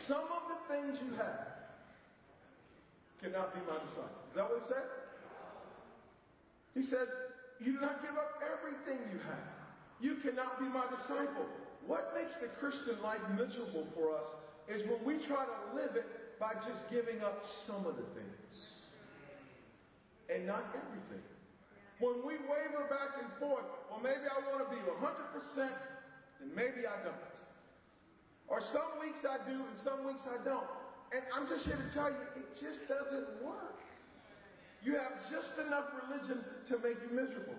Some 0.07 0.27
of 0.31 0.43
the 0.51 0.59
things 0.75 0.99
you 1.03 1.17
have 1.17 1.51
cannot 3.23 3.55
be 3.55 3.61
my 3.67 3.79
disciple. 3.85 4.21
Is 4.31 4.37
that 4.37 4.49
what 4.49 4.61
he 4.63 4.69
said? 4.69 4.89
He 6.75 6.83
said, 6.83 7.09
you 7.61 7.77
do 7.77 7.81
not 7.81 8.01
give 8.01 8.17
up 8.17 8.41
everything 8.41 8.99
you 9.13 9.21
have. 9.29 9.51
You 10.01 10.17
cannot 10.25 10.59
be 10.59 10.67
my 10.67 10.87
disciple. 10.89 11.45
What 11.87 12.15
makes 12.17 12.33
the 12.41 12.49
Christian 12.57 13.03
life 13.03 13.21
miserable 13.37 13.87
for 13.93 14.17
us 14.17 14.29
is 14.69 14.87
when 14.89 15.05
we 15.05 15.21
try 15.27 15.45
to 15.45 15.59
live 15.77 15.97
it 15.97 16.09
by 16.41 16.55
just 16.65 16.89
giving 16.89 17.21
up 17.21 17.45
some 17.67 17.85
of 17.85 17.97
the 17.97 18.09
things 18.17 18.55
and 20.33 20.47
not 20.47 20.65
everything. 20.73 21.25
When 22.01 22.25
we 22.25 22.41
waver 22.49 22.89
back 22.89 23.21
and 23.21 23.29
forth, 23.37 23.67
well, 23.91 24.01
maybe 24.01 24.25
I 24.25 24.41
want 24.49 24.65
to 24.65 24.71
be 24.73 24.81
100%, 24.81 25.69
and 26.41 26.49
maybe 26.57 26.89
I 26.89 26.97
don't. 27.05 27.30
Or 28.51 28.61
some 28.75 28.99
weeks 28.99 29.23
I 29.23 29.39
do, 29.47 29.55
and 29.55 29.79
some 29.87 30.05
weeks 30.05 30.27
I 30.27 30.43
don't. 30.43 30.67
And 31.15 31.23
I'm 31.31 31.47
just 31.47 31.67
here 31.67 31.79
to 31.79 31.91
tell 31.95 32.11
you, 32.11 32.19
it 32.35 32.51
just 32.59 32.83
doesn't 32.91 33.47
work. 33.47 33.79
You 34.83 34.99
have 34.99 35.23
just 35.31 35.55
enough 35.65 35.87
religion 36.03 36.43
to 36.67 36.75
make 36.83 36.99
you 36.99 37.15
miserable. 37.15 37.55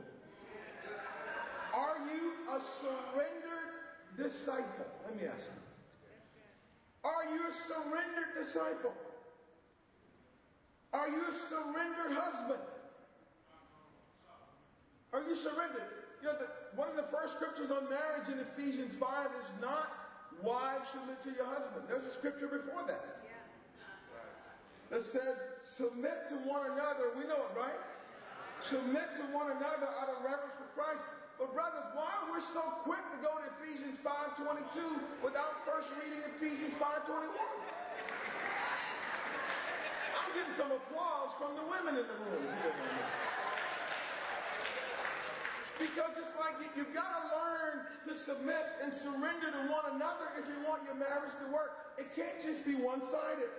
Are 1.72 1.96
you 2.12 2.36
a 2.52 2.60
surrendered 2.84 3.72
disciple? 4.20 4.92
Let 5.08 5.16
me 5.16 5.28
ask 5.32 5.48
you. 5.48 5.62
Are 7.08 7.26
you 7.32 7.40
a 7.40 7.54
surrendered 7.72 8.32
disciple? 8.36 8.94
Are 10.92 11.08
you 11.08 11.24
a 11.24 11.36
surrendered 11.48 12.20
husband? 12.20 12.68
Are 15.14 15.24
you 15.24 15.36
surrendered? 15.40 15.88
You 16.20 16.28
know, 16.28 16.36
the, 16.38 16.48
one 16.76 16.90
of 16.90 16.96
the 16.96 17.08
first 17.12 17.36
scriptures 17.36 17.72
on 17.72 17.88
marriage 17.90 18.28
in 18.28 18.40
Ephesians 18.54 18.92
5 19.00 19.28
is 19.40 19.50
not 19.62 20.01
wives 20.44 20.86
submit 20.94 21.22
to 21.24 21.32
your 21.34 21.46
husband. 21.46 21.86
There's 21.88 22.06
a 22.06 22.14
scripture 22.18 22.50
before 22.50 22.86
that. 22.88 23.22
That 24.92 25.04
says, 25.16 25.38
submit 25.80 26.28
to 26.30 26.36
one 26.44 26.68
another. 26.68 27.16
We 27.16 27.24
know 27.24 27.48
it, 27.48 27.54
right? 27.56 27.80
Submit 28.68 29.08
to 29.18 29.24
one 29.32 29.50
another 29.56 29.88
out 29.88 30.12
of 30.12 30.20
reverence 30.22 30.54
for 30.60 30.68
Christ. 30.76 31.02
But 31.40 31.56
brothers, 31.56 31.88
why 31.96 32.12
are 32.12 32.30
we 32.36 32.44
so 32.54 32.62
quick 32.84 33.02
to 33.02 33.18
go 33.24 33.34
to 33.40 33.46
Ephesians 33.58 33.98
5.22 34.06 35.24
without 35.24 35.64
first 35.66 35.88
reading 35.98 36.20
Ephesians 36.38 36.76
5.21? 36.78 37.34
I'm 40.14 40.32
getting 40.36 40.58
some 40.60 40.70
applause 40.70 41.32
from 41.40 41.56
the 41.56 41.66
women 41.66 41.98
in 41.98 42.06
the 42.06 42.18
room. 42.28 42.46
Because 45.82 46.14
it's 46.22 46.38
like 46.38 46.62
you, 46.62 46.70
you've 46.78 46.94
got 46.94 47.10
to 47.10 47.24
learn 47.34 47.76
to 48.06 48.14
submit 48.30 48.66
and 48.86 48.94
surrender 49.02 49.50
to 49.50 49.62
one 49.66 49.98
another 49.98 50.30
if 50.38 50.46
you 50.46 50.62
want 50.62 50.86
your 50.86 50.94
marriage 50.94 51.34
to 51.42 51.50
work. 51.50 51.98
It 51.98 52.14
can't 52.14 52.38
just 52.46 52.62
be 52.70 52.78
one-sided. 52.78 53.50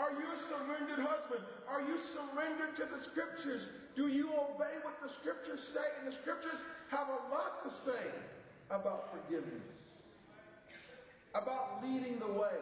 Are 0.00 0.16
you 0.16 0.24
a 0.24 0.38
surrendered 0.48 1.04
husband? 1.04 1.44
Are 1.68 1.84
you 1.84 2.00
surrendered 2.16 2.72
to 2.80 2.88
the 2.88 2.96
scriptures? 3.12 3.68
Do 3.92 4.08
you 4.08 4.32
obey 4.32 4.80
what 4.80 4.96
the 5.04 5.12
scriptures 5.20 5.60
say? 5.76 5.84
And 6.00 6.08
the 6.08 6.16
scriptures 6.24 6.56
have 6.88 7.12
a 7.12 7.20
lot 7.28 7.60
to 7.68 7.70
say 7.84 8.04
about 8.72 9.12
forgiveness, 9.12 9.76
about 11.36 11.84
leading 11.84 12.16
the 12.16 12.32
way 12.32 12.56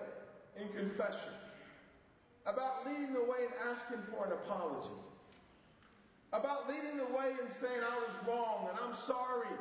in 0.59 0.67
confession, 0.75 1.39
about 2.43 2.83
leading 2.91 3.15
the 3.15 3.23
way 3.23 3.47
in 3.47 3.55
asking 3.71 4.03
for 4.11 4.27
an 4.27 4.35
apology, 4.35 4.99
about 6.33 6.69
leading 6.69 6.97
the 6.97 7.11
way 7.17 7.31
and 7.31 7.51
saying 7.61 7.83
I 7.83 7.97
was 7.99 8.15
wrong 8.29 8.69
and 8.71 8.79
I'm 8.79 8.97
sorry. 9.07 9.55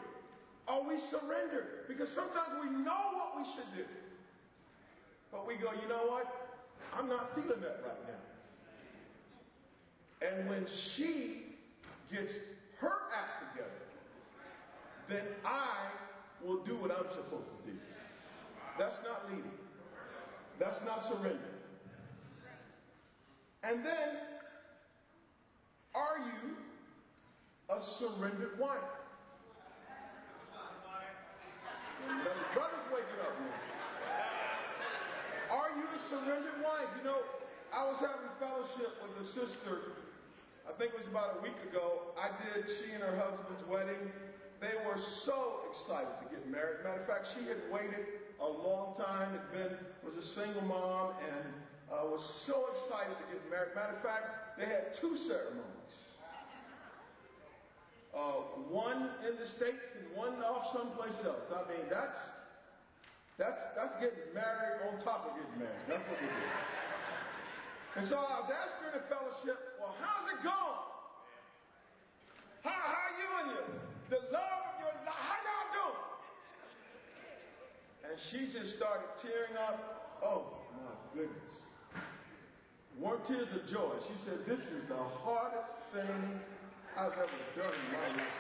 Are 0.68 0.88
we 0.88 0.98
surrendered? 1.10 1.88
Because 1.88 2.10
sometimes 2.14 2.62
we 2.62 2.70
know 2.70 3.10
what 3.14 3.38
we 3.38 3.44
should 3.56 3.76
do. 3.76 3.86
But 5.32 5.48
we 5.48 5.56
go, 5.56 5.72
you 5.82 5.90
know 5.90 6.06
what? 6.08 6.26
I'm 6.94 7.10
not 7.10 7.34
feeling 7.36 7.62
that 7.62 7.82
right 7.86 8.04
now. 8.08 8.22
And 10.28 10.50
when 10.50 10.68
she 10.96 11.58
gets 12.12 12.34
her 12.80 12.98
act 13.16 13.52
together, 13.52 13.72
then 15.08 15.24
I 15.46 15.90
will 16.46 16.64
do 16.66 16.76
what 16.76 16.92
I'm 16.92 17.10
supposed 17.10 17.50
to 17.66 17.72
do. 17.72 17.78
That's 18.78 18.98
not 19.04 19.30
leading. 19.30 19.52
That's 20.60 20.80
not 20.86 21.08
surrender. 21.10 21.40
And 23.64 23.84
then, 23.86 24.10
are 25.96 26.18
you 26.20 26.39
a 27.70 27.80
surrendered 28.00 28.60
wife? 28.60 28.78
Brothers, 32.54 32.86
waking 32.90 33.22
up 33.22 33.36
man. 33.40 33.62
Are 35.52 35.70
you 35.78 35.86
a 35.86 36.00
surrendered 36.10 36.62
wife? 36.64 36.90
You 36.98 37.06
know, 37.06 37.22
I 37.74 37.86
was 37.86 38.02
having 38.02 38.30
fellowship 38.42 38.98
with 39.06 39.14
a 39.22 39.28
sister, 39.34 39.94
I 40.70 40.78
think 40.78 40.94
it 40.94 41.02
was 41.02 41.10
about 41.10 41.38
a 41.38 41.42
week 41.42 41.58
ago. 41.66 42.14
I 42.14 42.30
did 42.30 42.70
she 42.78 42.94
and 42.94 43.02
her 43.02 43.18
husband's 43.18 43.66
wedding. 43.66 44.14
They 44.62 44.78
were 44.86 45.02
so 45.26 45.66
excited 45.66 46.14
to 46.22 46.26
get 46.30 46.46
married. 46.46 46.86
Matter 46.86 47.02
of 47.02 47.10
fact, 47.10 47.26
she 47.34 47.50
had 47.50 47.58
waited 47.74 48.06
a 48.38 48.46
long 48.46 48.94
time, 49.02 49.34
had 49.34 49.50
been, 49.50 49.74
was 50.06 50.14
a 50.14 50.28
single 50.38 50.62
mom, 50.62 51.18
and 51.26 51.46
uh, 51.90 52.06
was 52.06 52.22
so 52.46 52.70
excited 52.78 53.18
to 53.18 53.26
get 53.34 53.42
married. 53.50 53.74
Matter 53.74 53.98
of 53.98 54.04
fact, 54.06 54.62
they 54.62 54.70
had 54.70 54.94
two 55.02 55.18
ceremonies. 55.26 55.96
Uh, 58.10 58.42
one 58.74 59.10
in 59.22 59.38
the 59.38 59.46
States 59.54 59.86
and 59.94 60.18
one 60.18 60.34
off 60.42 60.74
someplace 60.74 61.14
else. 61.22 61.46
I 61.54 61.62
mean, 61.70 61.86
that's 61.90 62.18
that's 63.38 63.62
that's 63.78 63.94
getting 64.02 64.34
married 64.34 64.82
on 64.90 64.98
top 65.06 65.30
of 65.30 65.38
getting 65.38 65.62
married. 65.62 65.86
That's 65.86 66.02
what 66.10 66.18
we 66.18 66.26
do. 66.26 66.48
And 68.02 68.06
so 68.10 68.18
I 68.18 68.42
was 68.42 68.50
asking 68.50 68.98
the 68.98 69.06
fellowship, 69.14 69.58
well, 69.78 69.94
how's 70.02 70.26
it 70.34 70.42
going? 70.42 70.82
How 72.66 72.74
how 72.74 73.08
you 73.14 73.30
and 73.46 73.48
you? 73.54 73.64
The 74.10 74.22
love 74.34 74.62
of 74.74 74.76
your 74.82 74.96
life, 75.06 75.14
how 75.14 75.38
y'all 75.46 75.70
doing? 75.70 76.02
And 78.10 78.16
she 78.34 78.50
just 78.50 78.74
started 78.74 79.06
tearing 79.22 79.54
up. 79.54 80.18
Oh 80.26 80.50
my 80.82 80.98
goodness. 81.14 81.50
Weren't 82.98 83.22
tears 83.30 83.48
of 83.54 83.70
joy. 83.70 83.96
She 84.10 84.18
said, 84.26 84.44
This 84.50 84.60
is 84.60 84.82
the 84.90 84.98
hardest 84.98 85.78
thing 85.94 86.42
I've 87.00 87.16
ever 87.16 87.40
done 87.56 87.72
in 87.72 87.88
my 87.96 88.08
life. 88.12 88.36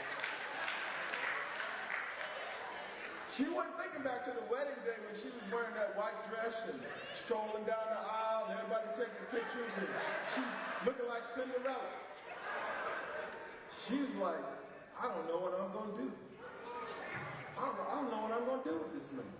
She 3.39 3.47
wasn't 3.47 3.79
thinking 3.79 4.03
back 4.03 4.27
to 4.27 4.35
the 4.35 4.43
wedding 4.51 4.75
day 4.83 4.99
when 4.99 5.15
she 5.15 5.31
was 5.31 5.47
wearing 5.47 5.71
that 5.79 5.95
white 5.95 6.19
dress 6.27 6.51
and 6.67 6.75
strolling 7.23 7.63
down 7.63 7.79
the 7.87 8.03
aisle 8.03 8.51
and 8.51 8.59
everybody 8.59 8.83
taking 8.99 9.23
pictures 9.31 9.71
and 9.79 9.87
she 10.35 10.43
looking 10.83 11.07
like 11.07 11.23
Cinderella. 11.39 11.87
She 13.87 14.03
was 14.03 14.11
like, 14.19 14.43
I 14.99 15.07
don't 15.07 15.23
know 15.31 15.39
what 15.39 15.55
I'm 15.55 15.71
going 15.71 15.95
to 15.95 15.97
do. 16.03 16.11
I 17.55 17.63
don't, 17.63 17.79
I 17.79 17.95
don't 17.95 18.11
know 18.11 18.21
what 18.27 18.33
I'm 18.35 18.43
going 18.43 18.59
to 18.59 18.67
do 18.67 18.75
with 18.75 18.91
this 18.91 19.07
man. 19.15 19.31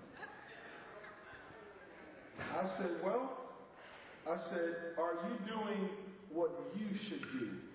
I 2.56 2.64
said, 2.80 3.04
well, 3.04 3.52
I 4.24 4.40
said, 4.48 4.96
are 4.96 5.28
you 5.28 5.36
doing 5.44 5.92
what 6.32 6.56
you 6.80 6.88
should 6.96 7.28
do 7.36 7.69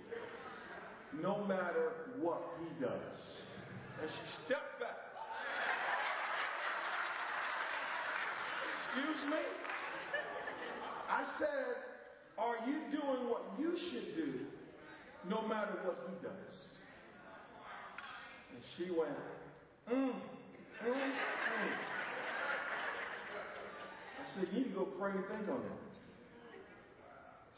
no 1.22 1.44
matter 1.44 1.92
what 2.20 2.42
he 2.60 2.84
does? 2.84 3.20
And 4.00 4.10
she 4.10 4.44
stepped 4.44 4.80
back. 4.80 4.96
Excuse 8.94 9.30
me? 9.30 9.38
I 11.08 11.24
said, 11.38 11.76
Are 12.38 12.56
you 12.66 12.80
doing 12.90 13.28
what 13.28 13.42
you 13.58 13.76
should 13.76 14.16
do 14.16 14.34
no 15.28 15.42
matter 15.48 15.78
what 15.84 15.98
he 16.08 16.14
does? 16.24 16.54
And 18.54 18.62
she 18.76 18.90
went, 18.90 19.10
mm, 19.90 20.10
mm, 20.10 20.92
mm. 20.92 21.14
I 24.20 24.34
said, 24.34 24.48
You 24.52 24.58
need 24.60 24.68
to 24.70 24.74
go 24.74 24.84
pray 24.98 25.10
and 25.10 25.24
think 25.26 25.48
on 25.48 25.62
that. 25.62 25.84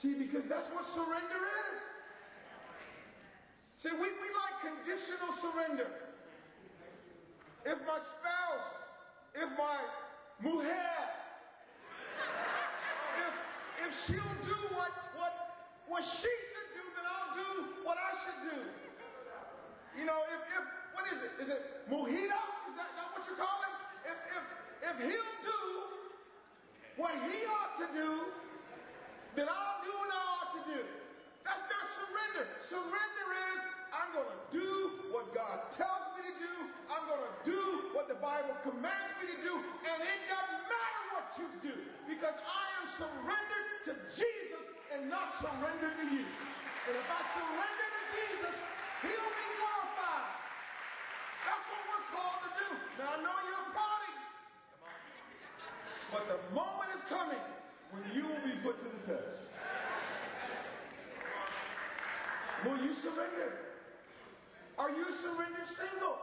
See, 0.03 0.15
because 0.15 0.45
that's 0.49 0.69
what 0.73 0.85
surrender 0.95 1.41
is. 1.41 1.76
See, 3.79 3.93
we, 3.93 4.09
we 4.09 4.29
like 4.33 4.57
conditional 4.65 5.37
surrender. 5.45 5.89
If 7.67 7.79
my 7.85 8.01
spouse, 8.01 8.69
if 9.37 9.49
my 9.59 9.79
mujer, 10.41 10.97
if, 13.21 13.33
if 13.85 13.91
she'll 14.07 14.39
do 14.49 14.59
what, 14.73 14.93
what, 15.21 15.35
what 15.89 16.03
she 16.09 16.33
should 16.49 16.71
do, 16.73 16.85
then 16.97 17.05
I'll 17.05 17.37
do 17.37 17.51
what 17.85 17.99
I 18.01 18.13
should 18.25 18.41
do. 18.49 18.59
You 20.01 20.07
know, 20.09 20.25
if, 20.25 20.41
if 20.57 20.65
what 20.97 21.05
is 21.13 21.19
it? 21.21 21.33
Is 21.45 21.49
it 21.53 21.61
mojito? 21.93 22.41
Is 22.73 22.75
that, 22.81 22.91
not 22.97 23.13
what 23.13 23.29
you 23.29 23.37
call 23.37 23.61
him? 23.61 23.75
If, 24.09 24.19
if, 24.41 24.45
if 24.89 24.97
he'll 25.05 25.37
do 25.45 25.61
what 26.97 27.13
he 27.29 27.45
ought 27.45 27.77
to 27.77 27.87
do, 27.93 28.09
then 29.37 29.49
I'll 29.53 29.85
do 29.85 29.93
what 29.93 30.09
I 30.09 30.21
ought 30.33 30.53
to 30.57 30.63
do. 30.65 31.06
That's 31.47 31.65
not 31.71 31.87
surrender. 31.95 32.45
Surrender 32.69 33.27
is 33.55 33.61
I'm 33.95 34.11
going 34.13 34.29
to 34.29 34.43
do 34.51 34.71
what 35.15 35.31
God 35.33 35.71
tells 35.79 36.11
me 36.19 36.27
to 36.27 36.35
do 36.43 36.57
I'm 36.87 37.03
going 37.11 37.19
to 37.19 37.35
do 37.43 37.61
what 37.99 38.07
the 38.07 38.19
Bible 38.23 38.55
commands 38.63 39.15
me 39.19 39.35
to 39.35 39.39
do, 39.43 39.55
and 39.59 39.99
it 40.07 40.21
doesn't 40.31 40.65
matter 40.71 41.03
what 41.19 41.27
you 41.35 41.47
do, 41.67 41.75
because 42.07 42.37
I 42.39 42.65
am 42.79 42.87
surrendered 42.95 43.67
to 43.91 43.93
Jesus 44.15 44.65
and 44.95 45.11
not 45.11 45.35
surrendered 45.43 45.99
to 45.99 46.07
you. 46.15 46.23
And 46.23 46.95
if 46.95 47.09
I 47.11 47.21
surrender 47.35 47.87
to 47.91 48.03
Jesus, 48.15 48.55
He'll 49.03 49.33
be 49.35 49.49
glorified. 49.59 50.31
That's 51.43 51.65
what 51.75 51.83
we're 51.91 52.07
called 52.15 52.41
to 52.47 52.51
do. 52.55 52.69
Now 53.03 53.09
I 53.11 53.19
know 53.19 53.39
you're 53.51 53.69
plotting, 53.75 54.19
but 56.15 56.23
the 56.31 56.39
moment 56.55 56.89
is 56.95 57.05
coming 57.11 57.45
when 57.91 58.03
you 58.15 58.31
will 58.31 58.45
be 58.47 58.55
put 58.63 58.79
to 58.79 58.89
the 58.95 59.03
test. 59.11 59.46
Will 62.67 62.83
you 62.83 62.95
surrender? 62.99 63.79
Are 64.75 64.91
you 64.91 65.07
surrendered 65.23 65.71
single? 65.79 66.19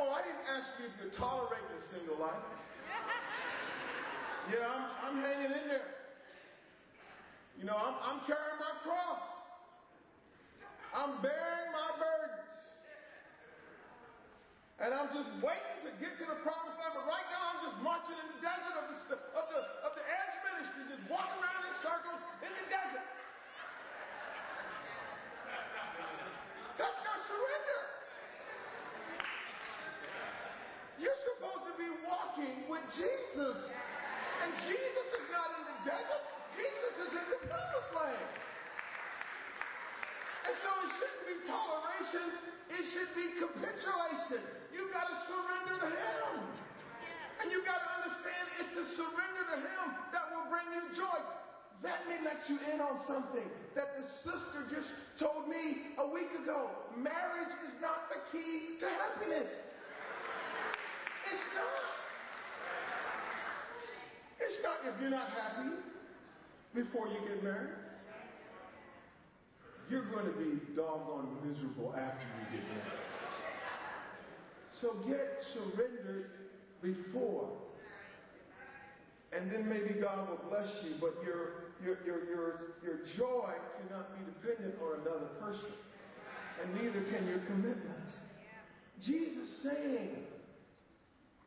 Oh, 0.00 0.08
I 0.08 0.24
didn't 0.24 0.48
ask 0.48 0.72
you 0.80 0.88
if 0.88 0.94
you're 0.96 1.12
tolerating 1.12 1.68
the 1.76 1.86
single 1.92 2.16
life. 2.16 2.40
Yeah, 4.44 4.60
I'm, 4.68 4.84
I'm 5.00 5.16
hanging 5.24 5.56
in 5.56 5.64
there. 5.72 5.88
You 7.56 7.64
know, 7.64 7.80
I'm, 7.80 7.96
I'm 8.04 8.20
carrying 8.28 8.60
my 8.60 8.76
cross. 8.84 9.24
I'm 10.92 11.16
bearing 11.24 11.68
my 11.72 11.88
burdens. 11.96 12.44
And 14.84 14.92
I'm 14.92 15.08
just 15.16 15.32
waiting 15.40 15.80
to 15.88 15.96
get 15.96 16.12
to 16.20 16.28
the 16.28 16.36
promised 16.44 16.76
land. 16.76 16.92
But 16.92 17.08
right 17.08 17.24
now, 17.32 17.56
I'm 17.56 17.60
just 17.64 17.78
marching 17.80 18.20
in 18.20 18.26
the 18.36 18.40
desert 18.44 18.76
of 18.76 18.84
the, 18.84 19.16
of 19.32 19.44
the, 19.48 19.60
of 19.88 19.92
the 19.96 20.04
Edge 20.12 20.36
ministry, 20.44 20.92
just 20.92 21.04
walking 21.08 21.40
around 21.40 21.64
in 21.64 21.72
circles 21.80 22.20
in 22.44 22.52
the 22.52 22.66
desert. 22.68 23.08
That's 26.74 27.00
not 27.06 27.18
surrender. 27.30 27.80
You're 30.98 31.22
supposed 31.34 31.64
to 31.70 31.74
be 31.78 31.90
walking 32.02 32.66
with 32.66 32.86
Jesus. 32.98 33.58
And 34.42 34.50
Jesus 34.66 35.06
is 35.14 35.26
not 35.30 35.48
in 35.58 35.64
the 35.70 35.78
desert. 35.86 36.22
Jesus 36.58 36.94
is 37.06 37.10
in 37.14 37.26
the 37.30 37.40
promised 37.46 37.92
land. 37.94 38.30
And 40.44 40.54
so 40.60 40.70
it 40.82 40.90
shouldn't 40.98 41.26
be 41.30 41.36
toleration. 41.46 42.26
It 42.74 42.84
should 42.90 43.12
be 43.14 43.26
capitulation. 43.38 44.42
You've 44.74 44.90
got 44.90 45.08
to 45.08 45.16
surrender 45.30 45.76
to 45.78 45.90
Him. 45.94 46.30
And 47.42 47.46
you've 47.54 47.66
got 47.66 47.78
to 47.82 47.90
understand 48.02 48.42
it's 48.58 48.72
the 48.74 48.86
surrender 48.98 49.42
to 49.54 49.58
Him 49.62 49.86
that 50.10 50.24
will 50.34 50.46
bring 50.50 50.66
you 50.74 50.82
joy. 50.98 51.43
Let 51.84 52.08
me 52.08 52.16
let 52.24 52.48
you 52.48 52.56
in 52.72 52.80
on 52.80 52.98
something 53.06 53.44
that 53.76 54.00
the 54.00 54.08
sister 54.24 54.64
just 54.72 54.88
told 55.20 55.48
me 55.48 55.92
a 55.98 56.08
week 56.08 56.32
ago. 56.42 56.70
Marriage 56.96 57.52
is 57.68 57.74
not 57.82 58.08
the 58.08 58.16
key 58.32 58.80
to 58.80 58.86
happiness. 58.88 59.52
It's 61.28 61.46
not. 61.54 61.84
It's 64.40 64.62
not 64.62 64.76
if 64.88 64.98
you're 64.98 65.10
not 65.10 65.28
happy 65.28 65.76
before 66.74 67.06
you 67.08 67.20
get 67.28 67.44
married. 67.44 67.76
You're 69.90 70.10
going 70.10 70.24
to 70.24 70.38
be 70.38 70.74
doggone 70.74 71.36
miserable 71.44 71.94
after 71.94 72.24
you 72.24 72.58
get 72.58 72.66
married. 72.66 73.04
So 74.80 74.94
get 75.06 75.36
surrendered 75.52 76.30
before. 76.80 77.50
And 79.36 79.50
then 79.50 79.68
maybe 79.68 80.00
God 80.00 80.28
will 80.30 80.48
bless 80.48 80.68
you, 80.84 80.94
but 81.00 81.14
your, 81.24 81.63
your, 81.84 81.98
your, 82.06 82.24
your, 82.24 82.60
your 82.82 82.98
joy 83.16 83.52
cannot 83.78 84.08
be 84.16 84.24
dependent 84.24 84.74
on 84.80 85.00
another 85.00 85.28
person. 85.40 85.72
And 86.62 86.74
neither 86.74 87.02
can 87.10 87.26
your 87.26 87.40
commitment. 87.46 88.08
Jesus 89.04 89.62
saying, 89.62 90.16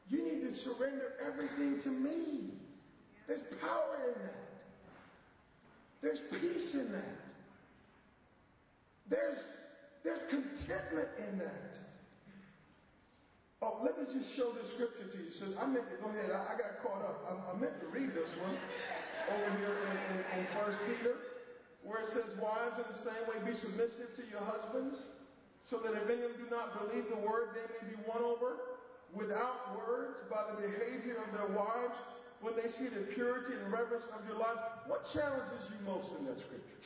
you 0.09 0.23
need 0.23 0.41
to 0.41 0.53
surrender 0.53 1.13
everything 1.25 1.81
to 1.83 1.89
me. 1.89 2.53
There's 3.27 3.41
power 3.59 3.97
in 4.07 4.21
that. 4.21 4.47
There's 6.01 6.19
peace 6.29 6.73
in 6.73 6.91
that. 6.91 7.17
There's, 9.09 9.39
there's 10.03 10.21
contentment 10.29 11.09
in 11.31 11.39
that. 11.39 11.73
Oh, 13.61 13.81
let 13.81 13.97
me 13.97 14.05
just 14.13 14.37
show 14.37 14.53
this 14.53 14.69
scripture 14.75 15.09
to 15.11 15.17
you. 15.17 15.31
So 15.39 15.59
I 15.59 15.65
meant 15.65 15.89
to 15.89 15.97
go 15.97 16.09
ahead. 16.09 16.29
I, 16.29 16.53
I 16.53 16.57
got 16.61 16.77
caught 16.85 17.01
up. 17.01 17.25
I, 17.25 17.51
I, 17.51 17.57
meant 17.57 17.73
to 17.81 17.87
read 17.87 18.13
this 18.13 18.29
one 18.39 18.55
over 19.27 19.49
here 19.59 19.75
in, 19.75 19.95
in, 20.11 20.17
in 20.39 20.47
First 20.55 20.79
Peter, 20.87 21.15
where 21.83 21.99
it 22.03 22.09
says, 22.15 22.31
"Wives, 22.39 22.79
in 22.79 22.87
the 22.87 22.99
same 23.03 23.23
way, 23.27 23.35
be 23.43 23.53
submissive 23.57 24.15
to 24.15 24.23
your 24.31 24.39
husbands, 24.41 24.97
so 25.69 25.77
that 25.83 25.93
if 25.95 26.03
any 26.07 26.23
of 26.23 26.31
them 26.35 26.43
do 26.43 26.49
not 26.51 26.73
believe 26.79 27.07
the 27.11 27.17
word, 27.19 27.49
they 27.55 27.67
may 27.67 27.83
be 27.91 27.97
won 28.07 28.23
over 28.23 28.55
without 29.15 29.75
words 29.75 30.15
by 30.31 30.43
the 30.51 30.55
behavior 30.63 31.17
of 31.23 31.31
their 31.35 31.47
wives 31.55 31.95
when 32.39 32.55
they 32.55 32.69
see 32.77 32.87
the 32.87 33.01
purity 33.15 33.53
and 33.55 33.71
reverence 33.71 34.05
of 34.15 34.25
your 34.27 34.37
life." 34.39 34.59
What 34.87 35.05
challenges 35.13 35.67
you 35.71 35.79
most 35.83 36.11
in 36.19 36.25
that 36.25 36.39
scripture? 36.39 36.79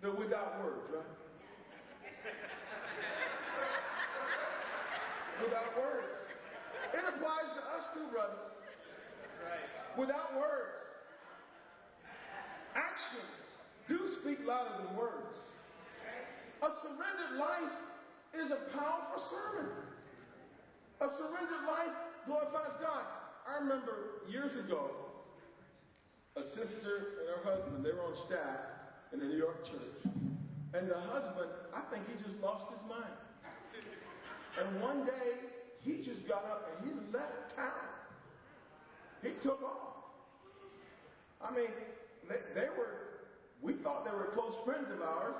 The 0.00 0.10
without 0.12 0.60
words, 0.62 0.90
right? 0.94 1.02
without 5.42 5.76
words. 5.76 6.22
It 6.94 7.04
applies 7.04 7.52
to 7.52 7.60
us 7.76 7.84
too, 7.94 8.06
brothers. 8.10 8.38
Right. 9.44 9.77
Without 9.98 10.38
words. 10.38 10.78
Actions 12.76 13.34
do 13.88 13.98
speak 14.22 14.38
louder 14.46 14.70
than 14.78 14.96
words. 14.96 15.34
A 16.62 16.70
surrendered 16.82 17.38
life 17.38 17.74
is 18.34 18.52
a 18.52 18.78
powerful 18.78 19.18
sermon. 19.26 19.70
A 21.00 21.08
surrendered 21.18 21.66
life 21.66 21.96
glorifies 22.26 22.78
God. 22.80 23.02
I 23.48 23.58
remember 23.58 24.22
years 24.30 24.54
ago, 24.64 24.90
a 26.36 26.46
sister 26.46 27.18
and 27.18 27.28
her 27.34 27.42
husband, 27.42 27.84
they 27.84 27.90
were 27.90 28.06
on 28.06 28.14
staff 28.26 28.60
in 29.12 29.18
the 29.18 29.26
New 29.26 29.38
York 29.38 29.64
church. 29.64 30.14
And 30.74 30.88
the 30.88 31.00
husband, 31.10 31.50
I 31.74 31.82
think 31.90 32.04
he 32.06 32.22
just 32.22 32.40
lost 32.40 32.70
his 32.70 32.82
mind. 32.88 33.18
And 34.60 34.80
one 34.80 35.04
day, 35.06 35.42
he 35.82 36.02
just 36.04 36.28
got 36.28 36.44
up 36.44 36.70
and 36.78 36.88
he 36.88 36.94
left 37.12 37.56
town. 37.56 37.97
He 39.28 39.36
took 39.44 39.60
off. 39.60 40.08
I 41.44 41.52
mean, 41.52 41.68
they, 42.28 42.40
they 42.56 42.68
were, 42.72 43.20
we 43.60 43.74
thought 43.84 44.08
they 44.08 44.16
were 44.16 44.32
close 44.32 44.56
friends 44.64 44.88
of 44.88 45.04
ours. 45.04 45.36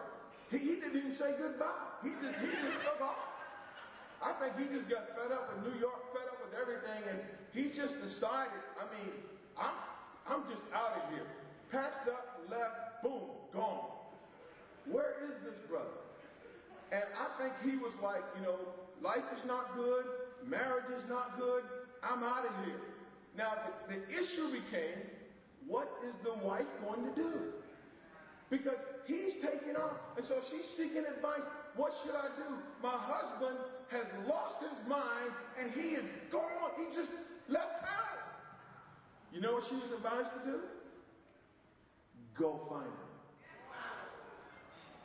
He, 0.50 0.58
he 0.58 0.74
didn't 0.76 0.96
even 0.96 1.16
say 1.16 1.32
goodbye. 1.40 1.88
He 2.04 2.12
just, 2.20 2.36
he 2.36 2.52
just 2.52 2.84
took 2.84 3.00
off. 3.00 3.16
I 4.20 4.36
think 4.36 4.60
he 4.60 4.68
just 4.76 4.90
got 4.90 5.08
fed 5.16 5.32
up 5.32 5.48
with 5.56 5.72
New 5.72 5.80
York, 5.80 6.12
fed 6.12 6.28
up 6.28 6.36
with 6.44 6.52
everything, 6.60 7.00
and 7.08 7.18
he 7.56 7.72
just 7.72 7.96
decided, 8.02 8.60
I 8.76 8.84
mean, 8.92 9.14
I'm, 9.56 9.72
I'm 10.28 10.42
just 10.52 10.62
out 10.74 11.00
of 11.00 11.02
here. 11.14 11.26
Packed 11.72 12.08
up, 12.08 12.44
left, 12.50 13.02
boom, 13.02 13.32
gone. 13.54 13.88
Where 14.90 15.16
is 15.24 15.36
this 15.44 15.56
brother? 15.68 15.96
And 16.92 17.04
I 17.16 17.28
think 17.40 17.52
he 17.64 17.76
was 17.78 17.92
like, 18.02 18.24
you 18.36 18.44
know, 18.44 18.56
life 19.00 19.24
is 19.38 19.44
not 19.46 19.76
good, 19.76 20.04
marriage 20.46 20.88
is 20.96 21.08
not 21.08 21.38
good, 21.38 21.62
I'm 22.02 22.22
out 22.22 22.44
of 22.44 22.52
here. 22.64 22.97
Now, 23.38 23.54
the, 23.86 24.02
issue 24.10 24.50
became, 24.50 24.98
what 25.68 25.86
is 26.02 26.12
the 26.26 26.34
wife 26.44 26.66
going 26.82 27.06
to 27.06 27.14
do? 27.14 27.54
Because 28.50 28.82
he's 29.06 29.34
taking 29.34 29.76
off. 29.76 29.94
And 30.16 30.26
so 30.26 30.42
she's 30.50 30.66
seeking 30.76 31.04
advice. 31.06 31.46
What 31.76 31.92
should 32.02 32.16
I 32.16 32.34
do? 32.34 32.58
My 32.82 32.98
husband 32.98 33.56
has 33.90 34.02
lost 34.26 34.56
his 34.58 34.88
mind 34.88 35.30
and 35.60 35.70
he 35.70 35.94
is 35.94 36.04
gone. 36.32 36.42
He 36.82 36.96
just 36.96 37.12
left 37.48 37.78
town. 37.78 38.18
You 39.32 39.40
know 39.40 39.52
what 39.52 39.64
she 39.68 39.76
was 39.76 39.92
advised 39.94 40.34
to 40.42 40.50
do? 40.50 40.58
Go 42.36 42.66
find 42.68 42.90
him. 42.90 43.08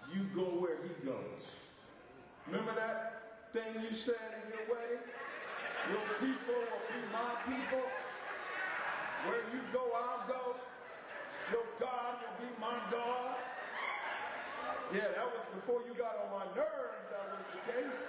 You 0.10 0.26
go 0.34 0.58
where 0.60 0.78
he 0.82 1.06
goes. 1.06 1.43
Remember 2.48 2.74
that 2.76 3.54
thing 3.54 3.84
you 3.84 3.96
said 4.06 4.41
in 4.41 4.50
your 4.58 4.65
wedding? 4.74 5.06
Your 5.91 6.02
people 6.17 6.56
will 6.56 6.86
be 6.89 7.00
my 7.13 7.30
people. 7.46 7.84
Where 9.26 9.44
you 9.56 9.62
go, 9.72 9.88
I'll 9.96 10.28
go. 10.28 10.56
Your 11.52 11.64
God 11.80 12.20
will 12.20 12.46
be 12.46 12.52
my 12.60 12.76
God. 12.92 13.36
Yeah, 14.94 15.08
that 15.16 15.26
was 15.26 15.46
before 15.56 15.82
you 15.88 15.94
got 15.96 16.18
on 16.20 16.40
my 16.40 16.46
nerves, 16.56 17.08
that 17.10 17.32
was 17.32 17.40
the 17.56 17.72
case. 17.72 18.00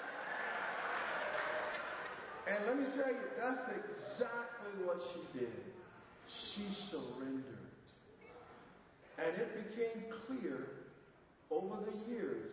And 2.47 2.67
let 2.67 2.79
me 2.79 2.87
tell 2.97 3.09
you, 3.09 3.25
that's 3.39 3.63
exactly 3.71 4.85
what 4.85 5.01
she 5.13 5.39
did. 5.39 5.63
She 6.29 6.67
surrendered. 6.91 7.71
And 9.19 9.29
it 9.41 9.71
became 9.71 10.05
clear 10.27 10.67
over 11.51 11.77
the 11.87 12.13
years 12.13 12.51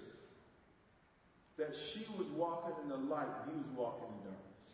that 1.58 1.74
she 1.92 2.06
was 2.18 2.28
walking 2.38 2.76
in 2.84 2.90
the 2.90 2.98
light, 3.14 3.28
he 3.50 3.58
was 3.58 3.66
walking 3.76 4.08
in 4.08 4.32
darkness. 4.32 4.70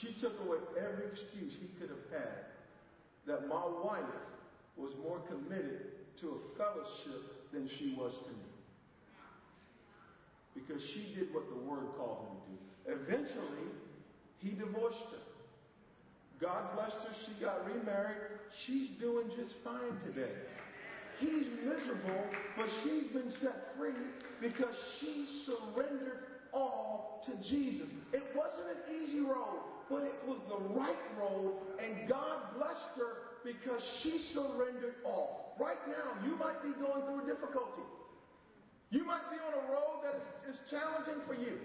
She 0.00 0.14
took 0.20 0.38
away 0.46 0.58
every 0.78 1.06
excuse 1.12 1.52
he 1.60 1.68
could 1.78 1.90
have 1.90 2.22
had 2.22 2.55
that 3.26 3.48
my 3.48 3.64
wife 3.82 4.04
was 4.76 4.92
more 5.02 5.18
committed 5.28 5.92
to 6.20 6.28
a 6.28 6.58
fellowship 6.58 7.52
than 7.52 7.68
she 7.78 7.94
was 7.98 8.12
to 8.24 8.30
me. 8.30 8.50
Because 10.54 10.82
she 10.94 11.14
did 11.14 11.34
what 11.34 11.44
the 11.48 11.68
word 11.68 11.84
called 11.96 12.24
her 12.24 12.32
to 12.32 12.42
do. 12.48 13.02
Eventually, 13.02 13.68
he 14.38 14.50
divorced 14.50 15.04
her. 15.12 15.26
God 16.40 16.74
blessed 16.74 16.96
her. 16.96 17.14
She 17.26 17.44
got 17.44 17.66
remarried. 17.66 18.16
She's 18.66 18.88
doing 19.00 19.28
just 19.36 19.54
fine 19.64 19.98
today. 20.04 20.32
He's 21.18 21.46
miserable, 21.64 22.24
but 22.56 22.66
she's 22.82 23.10
been 23.12 23.32
set 23.40 23.74
free 23.78 23.92
because 24.40 24.74
she 25.00 25.26
surrendered 25.46 26.24
all 26.52 27.24
to 27.26 27.32
Jesus. 27.48 27.88
It 28.12 28.22
wasn't 28.36 28.68
an 28.68 29.02
easy 29.02 29.20
road, 29.20 29.64
but 29.88 30.02
it 30.02 30.18
was 30.26 30.38
the 30.50 30.60
right 30.74 31.04
road, 31.18 31.54
and 31.78 32.08
God 32.08 32.58
blessed 32.58 32.98
her 32.98 33.26
because 33.44 33.80
she 34.02 34.18
surrendered 34.34 34.98
all. 35.04 35.54
Right 35.60 35.78
now, 35.86 36.26
you 36.26 36.36
might 36.36 36.62
be 36.62 36.74
going 36.74 37.06
through 37.06 37.22
a 37.22 37.26
difficulty. 37.26 37.86
You 38.90 39.04
might 39.06 39.30
be 39.30 39.38
on 39.38 39.54
a 39.54 39.64
road 39.70 40.02
that 40.02 40.18
is 40.50 40.58
challenging 40.70 41.22
for 41.26 41.34
you. 41.34 41.58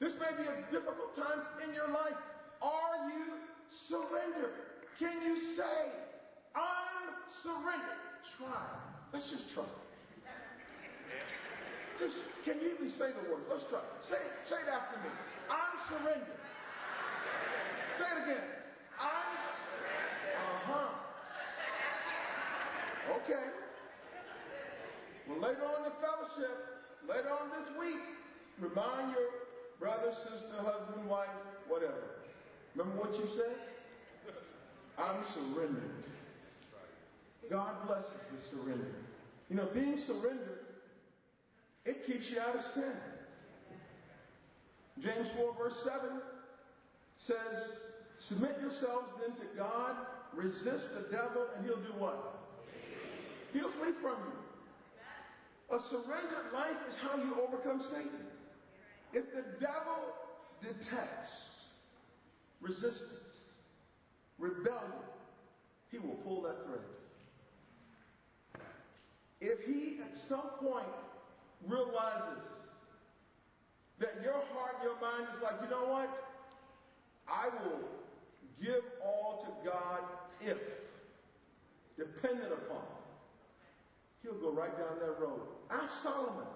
This 0.00 0.12
may 0.20 0.32
be 0.36 0.48
a 0.48 0.56
difficult 0.72 1.16
time 1.16 1.40
in 1.64 1.74
your 1.74 1.88
life. 1.88 2.16
Are 2.60 3.08
you 3.08 3.40
surrendered? 3.88 4.56
Can 4.98 5.12
you 5.24 5.56
say, 5.56 5.78
I'm 6.56 7.08
surrendered? 7.44 8.00
Try. 8.36 8.64
Let's 9.12 9.28
just 9.30 9.52
try. 9.52 9.68
Just, 12.00 12.16
can 12.44 12.56
you 12.60 12.72
even 12.80 12.88
say 12.96 13.12
the 13.12 13.24
word? 13.28 13.44
Let's 13.52 13.64
try. 13.68 13.84
Say 14.08 14.16
it. 14.16 14.32
Say 14.48 14.56
it 14.56 14.72
after 14.72 14.96
me. 15.04 15.12
I'm 15.52 15.76
surrendered. 15.92 16.40
Say 18.00 18.06
it 18.16 18.22
again. 18.24 18.48
I'm. 18.96 19.28
Uh 20.40 20.72
huh. 20.72 20.88
Okay. 23.20 23.44
Well, 25.28 25.40
later 25.40 25.60
on 25.68 25.84
in 25.84 25.92
the 25.92 25.96
fellowship, 26.00 26.56
later 27.06 27.28
on 27.28 27.50
this 27.50 27.68
week, 27.78 28.00
remind 28.58 29.12
your 29.12 29.28
brother, 29.78 30.14
sister, 30.16 30.56
husband, 30.64 31.10
wife, 31.10 31.28
whatever. 31.68 32.24
Remember 32.74 33.02
what 33.02 33.12
you 33.18 33.28
said? 33.36 33.56
I'm 34.96 35.22
surrendered. 35.34 36.04
God 37.50 37.86
blesses 37.86 38.10
the 38.32 38.56
surrender. 38.56 38.94
You 39.50 39.56
know, 39.56 39.68
being 39.74 39.98
surrendered, 40.06 40.64
it 41.84 42.06
keeps 42.06 42.30
you 42.30 42.40
out 42.40 42.56
of 42.56 42.62
sin. 42.72 42.96
James 45.02 45.26
4, 45.36 45.54
verse 45.58 45.76
7 45.84 46.20
says, 47.26 47.72
Submit 48.28 48.56
yourselves 48.60 49.08
then 49.20 49.34
to 49.36 49.56
God, 49.56 49.96
resist 50.34 50.84
the 50.94 51.10
devil, 51.10 51.46
and 51.56 51.64
he'll 51.64 51.76
do 51.76 51.92
what? 51.98 52.36
He'll 53.52 53.72
flee 53.72 53.94
from 54.02 54.16
you. 54.28 55.76
A 55.76 55.78
surrendered 55.88 56.52
life 56.52 56.76
is 56.88 56.94
how 57.00 57.16
you 57.16 57.34
overcome 57.40 57.82
Satan. 57.90 58.26
If 59.12 59.24
the 59.32 59.42
devil 59.58 60.02
detects 60.60 61.30
resistance, 62.60 63.34
rebellion, 64.38 65.04
he 65.90 65.98
will 65.98 66.18
pull 66.24 66.42
that 66.42 66.56
thread. 66.66 66.80
If 69.40 69.64
he 69.66 70.00
at 70.02 70.14
some 70.28 70.50
point 70.60 70.86
realizes 71.66 72.44
that 73.98 74.14
your 74.22 74.42
heart, 74.52 74.76
your 74.82 75.00
mind 75.00 75.28
is 75.34 75.42
like, 75.42 75.54
you 75.62 75.70
know 75.70 75.86
what? 75.86 76.29
I 77.30 77.48
will 77.64 77.80
give 78.60 78.82
all 79.04 79.46
to 79.46 79.70
God 79.70 80.00
if 80.40 80.58
dependent 81.96 82.52
upon. 82.52 82.84
He'll 84.22 84.40
go 84.40 84.52
right 84.52 84.76
down 84.76 84.98
that 85.00 85.20
road. 85.20 85.40
Ask 85.70 86.02
Solomon. 86.02 86.46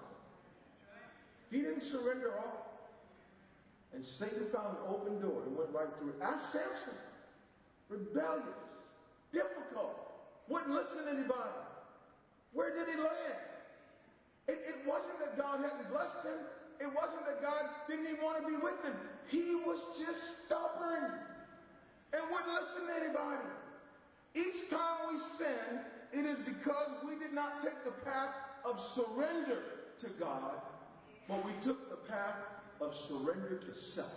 He 1.49 1.57
didn't 1.57 1.83
surrender 1.83 2.33
all. 2.37 2.65
And 3.93 4.03
Satan 4.05 4.47
found 4.53 4.77
an 4.77 4.83
open 4.89 5.21
door 5.21 5.43
and 5.47 5.57
went 5.57 5.71
right 5.71 5.87
through 5.97 6.09
it. 6.09 6.19
Ask 6.21 6.51
Samson. 6.51 6.99
Rebellious, 7.87 8.65
difficult, 9.31 9.93
wouldn't 10.49 10.73
listen 10.73 11.05
to 11.05 11.11
anybody. 11.11 11.53
Where 12.51 12.73
did 12.73 12.89
he 12.89 12.97
land? 12.97 13.39
It, 14.47 14.57
it 14.65 14.77
wasn't 14.89 15.21
that 15.21 15.37
God 15.37 15.61
hadn't 15.61 15.89
blessed 15.93 16.25
him. 16.25 16.41
It 16.81 16.89
wasn't 16.91 17.23
that 17.29 17.45
God 17.45 17.69
didn't 17.87 18.09
even 18.09 18.25
want 18.25 18.41
to 18.41 18.47
be 18.49 18.54
with 18.65 18.81
him. 18.81 18.97
He 19.29 19.61
was 19.61 19.77
just 20.01 20.21
stubborn 20.45 21.13
and 22.13 22.21
wouldn't 22.33 22.53
listen 22.57 22.89
to 22.89 22.93
anybody. 23.05 23.45
Each 24.33 24.69
time 24.69 25.13
we 25.13 25.17
sin, 25.37 25.79
it 26.11 26.25
is 26.25 26.39
because 26.45 27.05
we 27.07 27.15
did 27.21 27.33
not 27.33 27.61
take 27.61 27.77
the 27.85 27.95
path 28.03 28.33
of 28.65 28.75
surrender 28.95 29.61
to 30.01 30.09
God, 30.19 30.59
but 31.29 31.45
we 31.45 31.53
took 31.63 31.89
the 31.89 32.01
path 32.09 32.35
of 32.81 32.91
surrender 33.07 33.61
to 33.61 33.79
self. 33.95 34.11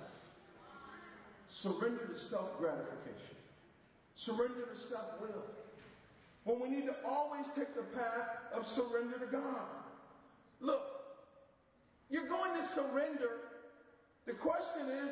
Surrender 1.62 2.08
to 2.08 2.18
self 2.28 2.58
gratification. 2.58 3.36
Surrender 4.16 4.66
to 4.74 4.88
self 4.88 5.20
will. 5.20 5.44
When 6.44 6.60
we 6.60 6.68
need 6.68 6.86
to 6.86 6.96
always 7.06 7.44
take 7.56 7.74
the 7.74 7.86
path 7.96 8.52
of 8.54 8.64
surrender 8.74 9.18
to 9.18 9.26
God. 9.30 9.68
Look, 10.60 10.82
you're 12.10 12.28
going 12.28 12.54
to 12.54 12.66
surrender. 12.74 13.47
The 14.28 14.36
question 14.36 14.92
is, 14.92 15.10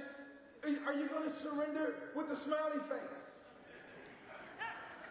are 0.84 0.92
you 0.92 1.08
going 1.08 1.24
to 1.24 1.34
surrender 1.40 2.12
with 2.12 2.28
a 2.28 2.36
smiley 2.44 2.84
face? 2.84 3.24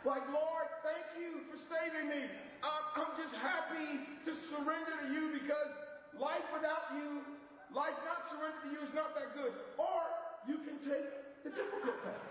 Like, 0.06 0.22
Lord, 0.30 0.70
thank 0.86 1.10
you 1.18 1.42
for 1.50 1.58
saving 1.58 2.14
me. 2.14 2.30
I'm 2.62 3.18
just 3.18 3.34
happy 3.42 4.06
to 4.30 4.32
surrender 4.54 4.94
to 5.02 5.08
you 5.10 5.34
because 5.34 5.74
life 6.22 6.46
without 6.54 6.94
you, 6.94 7.26
life 7.74 7.98
not 8.06 8.30
surrendered 8.30 8.62
to 8.70 8.78
you 8.78 8.82
is 8.86 8.94
not 8.94 9.18
that 9.18 9.34
good. 9.34 9.58
Or 9.82 10.06
you 10.46 10.62
can 10.62 10.78
take 10.86 11.10
the 11.42 11.50
difficult 11.50 11.98
path. 12.06 12.22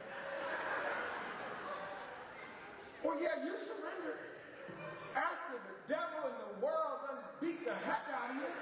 Or 3.02 3.18
yeah, 3.18 3.42
you 3.42 3.50
surrender 3.66 4.14
after 5.18 5.58
the 5.58 5.74
devil 5.90 6.22
and 6.22 6.38
the 6.38 6.52
world 6.62 7.02
done 7.02 7.18
beat 7.42 7.66
the 7.66 7.74
heck 7.82 8.06
out 8.14 8.30
of 8.30 8.38
you. 8.38 8.54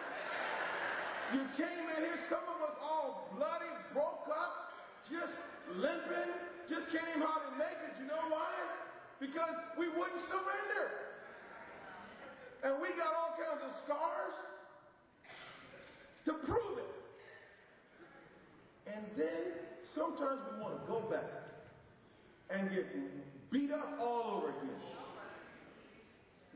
You 1.33 1.45
came 1.57 1.82
some 2.33 2.49
of 2.49 2.65
us 2.65 2.77
all 2.81 3.29
bloody, 3.37 3.69
broke 3.93 4.25
up, 4.33 4.73
just 5.05 5.37
limping, 5.77 6.33
just 6.65 6.89
can't 6.89 7.05
even 7.13 7.21
hardly 7.21 7.53
make 7.59 7.77
it. 7.85 7.93
You 8.01 8.09
know 8.09 8.25
why? 8.33 8.57
Because 9.21 9.53
we 9.79 9.89
wouldn't 9.89 10.25
surrender. 10.33 11.13
And 12.65 12.81
we 12.81 12.89
got 12.97 13.13
all 13.13 13.37
kinds 13.37 13.61
of 13.61 13.73
scars 13.85 14.37
to 16.25 16.33
prove 16.49 16.79
it. 16.79 16.93
And 18.95 19.05
then 19.17 19.53
sometimes 19.95 20.41
we 20.55 20.63
want 20.63 20.81
to 20.81 20.91
go 20.91 21.01
back 21.11 21.29
and 22.49 22.71
get 22.71 22.87
beat 23.51 23.73
up 23.73 23.99
all 24.01 24.39
over 24.39 24.49
again. 24.49 24.81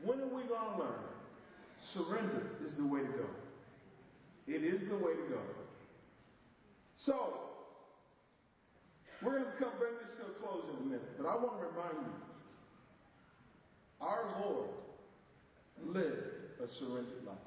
When 0.03 0.21
are 0.21 0.33
we 0.35 0.41
going 0.43 0.71
to 0.73 0.79
learn? 0.79 1.03
Surrender 1.93 2.47
is 2.65 2.75
the 2.77 2.85
way 2.85 3.01
to 3.01 3.07
go. 3.07 3.29
It 4.47 4.63
is 4.63 4.87
the 4.87 4.95
way 4.95 5.11
to 5.13 5.29
go. 5.29 5.41
So, 6.95 7.33
we're 9.21 9.39
going 9.39 9.45
to 9.45 9.51
come 9.59 9.71
bring 9.77 9.93
this 10.01 10.15
to 10.17 10.23
a 10.23 10.33
close 10.41 10.63
in 10.71 10.83
a 10.83 10.85
minute, 10.85 11.17
but 11.17 11.27
I 11.27 11.35
want 11.35 11.59
to 11.59 11.67
remind 11.67 12.05
you 12.05 12.13
our 13.99 14.25
Lord 14.41 14.69
lived 15.85 16.61
a 16.63 16.67
surrendered 16.79 17.25
life. 17.25 17.37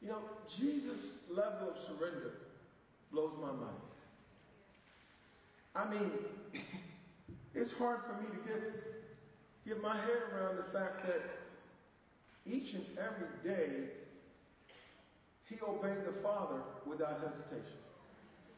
You 0.00 0.08
know, 0.08 0.18
Jesus' 0.58 1.12
level 1.30 1.70
of 1.70 1.76
surrender 1.86 2.32
blows 3.12 3.32
my 3.40 3.52
mind. 3.52 3.76
I 5.74 5.90
mean, 5.90 6.10
it's 7.54 7.72
hard 7.72 8.00
for 8.06 8.14
me 8.22 8.28
to 8.28 8.48
get 8.48 8.62
get 9.66 9.82
my 9.82 9.96
head 9.96 10.22
around 10.32 10.56
the 10.56 10.72
fact 10.72 11.06
that 11.06 11.20
each 12.46 12.72
and 12.74 12.84
every 12.96 13.28
day 13.44 13.90
he 15.48 15.56
obeyed 15.64 16.04
the 16.04 16.20
Father 16.22 16.60
without 16.86 17.20
hesitation. 17.24 17.80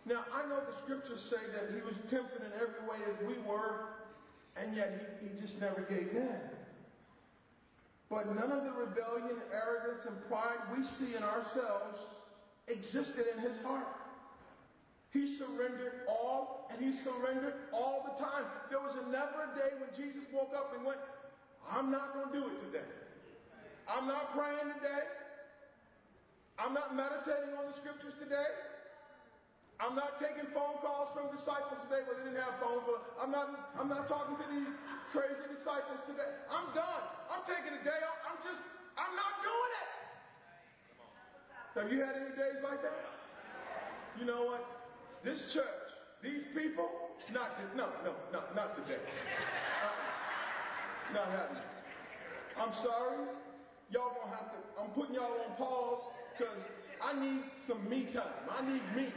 Now, 0.07 0.24
I 0.35 0.48
know 0.48 0.59
the 0.59 0.76
scriptures 0.83 1.22
say 1.31 1.42
that 1.55 1.70
he 1.74 1.81
was 1.87 1.94
tempted 2.11 2.42
in 2.42 2.53
every 2.57 2.83
way 2.88 2.98
as 3.07 3.16
we 3.26 3.38
were, 3.46 3.94
and 4.57 4.74
yet 4.74 5.20
he, 5.22 5.29
he 5.29 5.40
just 5.40 5.61
never 5.61 5.83
gave 5.83 6.11
in. 6.11 6.40
But 8.09 8.26
none 8.35 8.50
of 8.50 8.64
the 8.64 8.74
rebellion, 8.74 9.38
arrogance, 9.55 10.03
and 10.09 10.16
pride 10.26 10.59
we 10.74 10.83
see 10.98 11.14
in 11.14 11.22
ourselves 11.22 12.00
existed 12.66 13.26
in 13.37 13.38
his 13.38 13.55
heart. 13.62 13.87
He 15.12 15.38
surrendered 15.38 16.07
all, 16.09 16.70
and 16.70 16.83
he 16.83 16.90
surrendered 17.03 17.55
all 17.72 18.03
the 18.11 18.24
time. 18.24 18.44
There 18.70 18.81
was 18.81 18.94
never 19.11 19.46
a 19.46 19.55
day 19.55 19.74
when 19.79 19.90
Jesus 19.94 20.26
woke 20.33 20.55
up 20.57 20.74
and 20.74 20.85
went, 20.85 20.98
I'm 21.70 21.90
not 21.90 22.14
going 22.14 22.31
to 22.31 22.35
do 22.35 22.46
it 22.50 22.59
today. 22.66 22.87
I'm 23.87 24.07
not 24.07 24.35
praying 24.35 24.74
today. 24.74 25.19
I'm 26.61 26.77
not 26.77 26.92
meditating 26.92 27.57
on 27.57 27.73
the 27.73 27.77
scriptures 27.81 28.12
today. 28.20 28.53
I'm 29.81 29.96
not 29.96 30.20
taking 30.20 30.44
phone 30.53 30.77
calls 30.85 31.09
from 31.16 31.33
disciples 31.33 31.81
today, 31.88 32.05
but 32.05 32.20
they 32.20 32.29
didn't 32.29 32.44
have 32.44 32.61
phones. 32.61 32.85
But 32.85 33.01
I'm 33.16 33.33
not, 33.33 33.49
I'm 33.81 33.88
not 33.88 34.05
talking 34.12 34.37
to 34.37 34.46
these 34.53 34.68
crazy 35.09 35.40
disciples 35.49 36.05
today. 36.05 36.29
I'm 36.53 36.68
done. 36.77 37.05
I'm 37.33 37.40
taking 37.49 37.73
a 37.73 37.81
day 37.81 37.96
off. 38.05 38.20
I'm 38.29 38.38
just, 38.44 38.61
I'm 39.01 39.16
not 39.16 39.33
doing 39.40 39.73
it. 39.81 39.88
Have 41.81 41.88
you 41.88 42.05
had 42.05 42.12
any 42.20 42.37
days 42.37 42.61
like 42.61 42.85
that? 42.85 43.09
You 44.20 44.29
know 44.29 44.44
what? 44.44 44.81
this 45.25 45.40
church, 45.53 45.88
these 46.23 46.44
people, 46.57 46.88
not 47.33 47.57
to, 47.61 47.77
no, 47.77 47.88
no, 48.05 48.12
no, 48.33 48.40
not 48.57 48.77
today. 48.77 49.01
Not 51.12 51.29
happening. 51.29 51.62
I'm 52.57 52.73
sorry. 52.85 53.29
Y'all 53.90 54.14
gonna 54.23 54.37
have 54.37 54.49
to, 54.55 54.59
I'm 54.81 54.90
putting 54.90 55.14
y'all 55.16 55.35
on 55.51 55.57
pause 55.57 56.03
because 56.40 56.57
I 57.05 57.12
need 57.20 57.44
some 57.68 57.85
me 57.85 58.09
time. 58.16 58.48
I 58.48 58.64
need 58.64 58.81
me. 58.96 59.12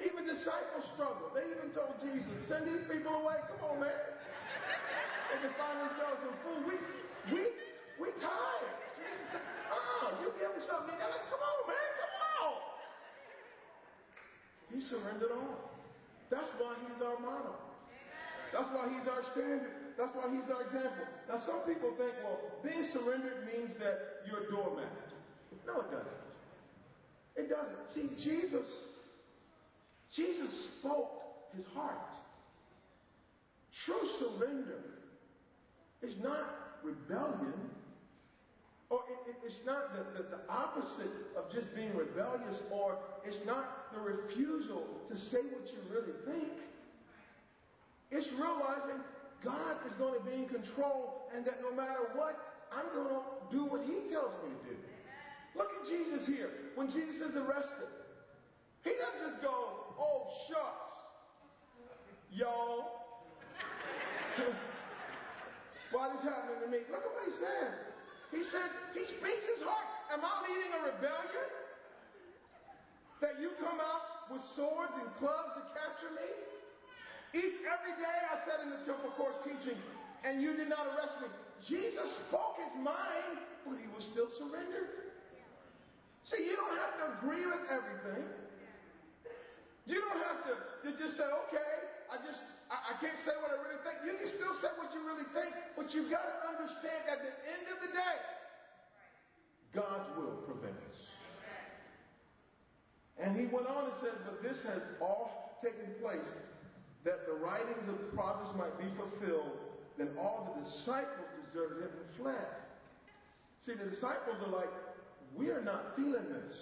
Even 0.00 0.24
disciples 0.24 0.88
struggle. 0.96 1.28
They 1.36 1.44
even 1.44 1.68
told 1.76 2.00
Jesus, 2.00 2.24
send 2.48 2.64
these 2.64 2.88
people 2.88 3.12
away. 3.12 3.36
Come 3.52 3.60
on, 3.68 3.84
man. 3.84 3.92
They 3.92 5.38
can 5.44 5.52
find 5.60 5.76
themselves 5.84 6.24
some 6.24 6.36
food. 6.40 6.60
We, 6.64 6.76
we, 7.36 7.42
we 8.00 8.08
tired. 8.16 8.76
Jesus 8.96 9.28
said, 9.28 9.44
uh 9.44 10.24
you 10.24 10.32
give 10.40 10.56
them 10.56 10.64
something. 10.64 10.96
They're 10.96 11.12
like, 11.12 11.28
come 11.28 11.44
on, 11.44 11.60
man, 11.68 11.90
come 12.00 12.14
on. 12.16 12.56
He 14.72 14.78
surrendered 14.80 15.36
all. 15.36 15.68
That's 16.32 16.48
why 16.56 16.80
he's 16.80 17.00
our 17.04 17.20
model. 17.20 17.60
That's 18.56 18.72
why 18.72 18.88
he's 18.88 19.04
our 19.04 19.20
standard. 19.36 19.92
That's 20.00 20.16
why 20.16 20.32
he's 20.32 20.48
our 20.48 20.64
example. 20.64 21.06
Now, 21.28 21.38
some 21.44 21.60
people 21.68 21.92
think, 22.00 22.16
well, 22.24 22.40
being 22.64 22.88
surrendered 22.88 23.46
means 23.46 23.76
that 23.78 24.24
you're 24.26 24.48
a 24.48 24.50
doormat. 24.50 25.13
No, 25.66 25.80
it 25.80 25.90
doesn't. 25.90 26.22
It 27.36 27.48
doesn't. 27.50 27.92
See, 27.94 28.30
Jesus 28.30 28.66
Jesus 30.14 30.68
spoke 30.78 31.10
his 31.56 31.66
heart. 31.74 31.98
True 33.84 34.06
surrender 34.18 34.78
is 36.02 36.14
not 36.22 36.78
rebellion, 36.84 37.54
or 38.90 39.00
it, 39.10 39.30
it, 39.30 39.36
it's 39.44 39.60
not 39.66 39.90
the, 39.92 40.22
the, 40.22 40.28
the 40.36 40.42
opposite 40.48 41.34
of 41.36 41.50
just 41.52 41.74
being 41.74 41.96
rebellious, 41.96 42.62
or 42.70 42.98
it's 43.24 43.44
not 43.44 43.92
the 43.92 44.00
refusal 44.00 44.86
to 45.08 45.18
say 45.30 45.42
what 45.50 45.66
you 45.66 45.80
really 45.90 46.14
think. 46.24 46.52
It's 48.10 48.30
realizing 48.38 49.02
God 49.42 49.76
is 49.90 49.94
going 49.98 50.14
to 50.20 50.24
be 50.24 50.34
in 50.34 50.48
control 50.48 51.26
and 51.34 51.44
that 51.46 51.60
no 51.60 51.74
matter 51.74 52.06
what, 52.14 52.38
I'm 52.70 52.86
going 52.94 53.08
to 53.08 53.22
do 53.50 53.64
what 53.64 53.82
He 53.82 54.08
tells 54.12 54.32
me 54.44 54.54
to 54.54 54.70
do. 54.70 54.93
Look 55.54 55.70
at 55.70 55.86
Jesus 55.86 56.26
here. 56.26 56.50
When 56.74 56.90
Jesus 56.90 57.30
is 57.30 57.36
arrested, 57.38 57.88
he 58.82 58.90
doesn't 58.90 59.22
just 59.30 59.40
go, 59.42 59.94
oh, 59.98 60.26
shucks, 60.50 60.92
y'all. 62.34 63.06
Why 65.94 66.10
this 66.10 66.26
happening 66.26 66.58
to 66.58 66.68
me? 66.68 66.82
Look 66.90 67.06
at 67.06 67.12
what 67.14 67.22
he 67.22 67.34
says. 67.38 67.70
He 68.34 68.42
says, 68.50 68.66
he 68.98 69.06
speaks 69.14 69.46
his 69.46 69.62
heart. 69.62 69.86
Am 70.10 70.18
I 70.26 70.42
leading 70.42 70.74
a 70.74 70.80
rebellion? 70.90 71.48
That 73.22 73.38
you 73.38 73.54
come 73.62 73.78
out 73.78 74.26
with 74.26 74.42
swords 74.58 74.90
and 74.98 75.06
clubs 75.22 75.54
to 75.54 75.62
capture 75.70 76.10
me? 76.18 76.30
Each 77.34 77.62
every 77.62 77.94
day 78.02 78.16
I 78.26 78.42
sat 78.42 78.58
in 78.66 78.74
the 78.74 78.82
temple 78.82 79.14
court 79.14 79.38
teaching, 79.46 79.78
and 80.26 80.42
you 80.42 80.58
did 80.58 80.66
not 80.66 80.86
arrest 80.92 81.14
me. 81.22 81.30
Jesus 81.62 82.10
spoke 82.26 82.58
his 82.58 82.74
mind, 82.82 83.38
but 83.62 83.78
he 83.78 83.86
was 83.94 84.02
still 84.10 84.28
surrendered. 84.34 85.13
See, 86.24 86.40
you 86.48 86.56
don't 86.56 86.76
have 86.80 86.94
to 87.00 87.04
agree 87.20 87.44
with 87.44 87.68
everything. 87.68 88.24
You 89.84 90.00
don't 90.00 90.22
have 90.24 90.40
to, 90.48 90.52
to 90.56 90.88
just 90.96 91.20
say, 91.20 91.28
okay, 91.28 91.72
I 92.08 92.16
just, 92.24 92.40
I, 92.72 92.76
I, 92.88 92.92
can't 93.04 93.20
say 93.28 93.36
what 93.36 93.52
I 93.52 93.60
really 93.60 93.80
think. 93.84 94.00
You 94.08 94.16
can 94.16 94.32
still 94.32 94.56
say 94.64 94.72
what 94.80 94.88
you 94.96 95.04
really 95.04 95.28
think, 95.36 95.52
but 95.76 95.92
you've 95.92 96.08
got 96.08 96.24
to 96.24 96.36
understand 96.48 97.04
at 97.04 97.20
the 97.20 97.32
end 97.44 97.64
of 97.68 97.78
the 97.84 97.92
day, 97.92 98.16
God's 99.76 100.08
will 100.16 100.40
prevails. 100.48 100.98
And 103.20 103.36
he 103.36 103.44
went 103.52 103.68
on 103.68 103.92
and 103.92 103.96
said, 104.00 104.16
but 104.24 104.40
this 104.40 104.64
has 104.64 104.80
all 105.04 105.60
taken 105.60 105.92
place 106.00 106.32
that 107.04 107.28
the 107.28 107.36
writings 107.36 107.84
of 107.84 108.00
the 108.00 108.10
prophets 108.16 108.56
might 108.56 108.74
be 108.80 108.88
fulfilled. 108.96 109.60
Then 110.00 110.16
all 110.16 110.56
the 110.56 110.64
disciples 110.64 111.28
deserted 111.44 111.84
him 111.84 111.92
and 111.92 112.08
fled. 112.16 112.48
See, 113.68 113.76
the 113.76 113.92
disciples 113.92 114.40
are 114.40 114.52
like, 114.52 114.72
we're 115.36 115.62
not 115.62 115.96
feeling 115.96 116.28
this. 116.28 116.56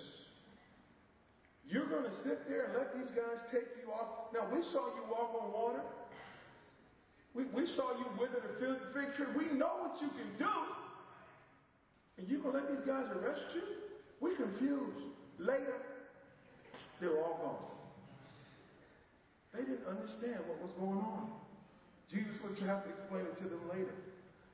You're 1.68 1.88
going 1.88 2.04
to 2.04 2.16
sit 2.22 2.48
there 2.48 2.64
and 2.66 2.74
let 2.74 2.94
these 2.94 3.10
guys 3.16 3.40
take 3.50 3.68
you 3.80 3.92
off. 3.92 4.32
Now, 4.34 4.46
we 4.54 4.62
saw 4.72 4.86
you 4.92 5.02
walk 5.10 5.32
on 5.40 5.52
water. 5.52 5.80
We, 7.34 7.44
we 7.54 7.66
saw 7.74 7.96
you 7.96 8.04
wither 8.18 8.42
the 8.44 8.76
fig 8.92 9.14
tree. 9.14 9.26
We 9.36 9.56
know 9.56 9.80
what 9.80 9.96
you 10.02 10.08
can 10.08 10.36
do. 10.38 10.52
And 12.18 12.28
you're 12.28 12.40
going 12.40 12.54
to 12.54 12.60
let 12.60 12.68
these 12.68 12.86
guys 12.86 13.06
arrest 13.16 13.40
you? 13.54 13.62
We're 14.20 14.36
confused. 14.36 15.00
Later, 15.38 15.80
they're 17.00 17.16
all 17.16 17.40
gone. 17.40 17.72
They 19.54 19.64
didn't 19.64 19.86
understand 19.88 20.40
what 20.46 20.60
was 20.60 20.72
going 20.78 20.98
on. 20.98 21.30
Jesus 22.10 22.36
would 22.44 22.58
have 22.68 22.84
to 22.84 22.90
explain 22.90 23.22
it 23.22 23.36
to 23.38 23.44
them 23.44 23.60
later. 23.72 23.94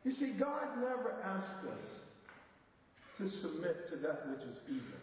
You 0.04 0.12
see, 0.12 0.32
God 0.38 0.78
never 0.78 1.16
asked 1.24 1.66
us 1.66 1.97
to 3.18 3.28
submit 3.28 3.90
to 3.90 3.96
that 3.96 4.28
which 4.30 4.46
is 4.46 4.56
evil. 4.68 4.98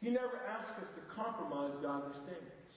He 0.00 0.10
never 0.10 0.38
asks 0.46 0.78
us 0.82 0.88
to 0.94 1.14
compromise 1.14 1.72
godly 1.82 2.14
standards. 2.14 2.72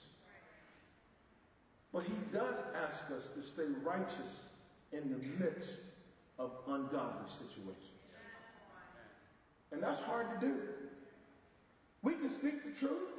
But 1.94 2.04
he 2.04 2.16
does 2.34 2.56
ask 2.74 3.12
us 3.12 3.24
to 3.36 3.42
stay 3.54 3.70
righteous 3.86 4.34
in 4.92 5.12
the 5.12 5.22
midst 5.44 5.70
of 6.40 6.52
ungodly 6.68 7.30
situations. 7.38 7.78
And 9.72 9.84
that's 9.84 10.00
hard 10.00 10.40
to 10.40 10.48
do. 10.48 10.56
We 12.02 12.14
can 12.14 12.30
speak 12.40 12.64
the 12.66 12.80
truth. 12.80 13.10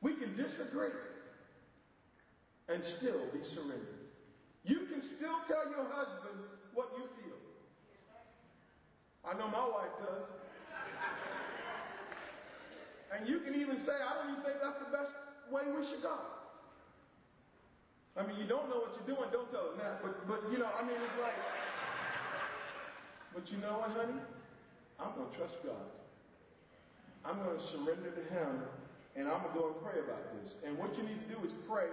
We 0.00 0.14
can 0.14 0.36
disagree 0.36 0.96
and 2.68 2.82
still 2.98 3.20
be 3.32 3.40
surrendered. 3.54 4.08
You 4.64 4.86
can 4.90 5.02
still 5.16 5.36
tell 5.46 5.70
your 5.70 5.84
husband 5.92 6.40
what 6.74 6.88
you 6.96 7.04
feel. 7.22 7.41
I 9.22 9.38
know 9.38 9.46
my 9.48 9.66
wife 9.66 9.94
does. 10.02 10.26
And 13.12 13.28
you 13.28 13.40
can 13.40 13.54
even 13.54 13.78
say, 13.84 13.92
I 13.92 14.16
don't 14.18 14.32
even 14.32 14.42
think 14.42 14.56
that's 14.64 14.80
the 14.80 14.90
best 14.90 15.12
way 15.52 15.62
we 15.68 15.84
should 15.86 16.02
go. 16.02 16.16
I 18.16 18.26
mean, 18.26 18.36
you 18.40 18.48
don't 18.48 18.68
know 18.68 18.80
what 18.84 18.92
you're 18.96 19.16
doing, 19.16 19.28
don't 19.32 19.48
tell 19.52 19.72
them 19.72 19.78
that. 19.80 20.00
But, 20.02 20.26
but 20.26 20.40
you 20.50 20.58
know, 20.58 20.68
I 20.68 20.82
mean, 20.84 20.96
it's 20.96 21.18
like, 21.20 21.36
but 23.32 23.44
you 23.52 23.58
know 23.60 23.80
what, 23.80 23.92
honey? 23.96 24.20
I'm 25.00 25.12
going 25.16 25.28
to 25.28 25.36
trust 25.36 25.56
God. 25.64 25.88
I'm 27.24 27.40
going 27.40 27.56
to 27.56 27.64
surrender 27.72 28.12
to 28.12 28.24
Him, 28.32 28.64
and 29.16 29.28
I'm 29.28 29.40
going 29.44 29.54
to 29.54 29.58
go 29.60 29.66
and 29.72 29.78
pray 29.80 30.00
about 30.02 30.24
this. 30.36 30.52
And 30.66 30.76
what 30.76 30.92
you 30.96 31.04
need 31.04 31.20
to 31.24 31.28
do 31.30 31.38
is 31.44 31.52
pray 31.68 31.88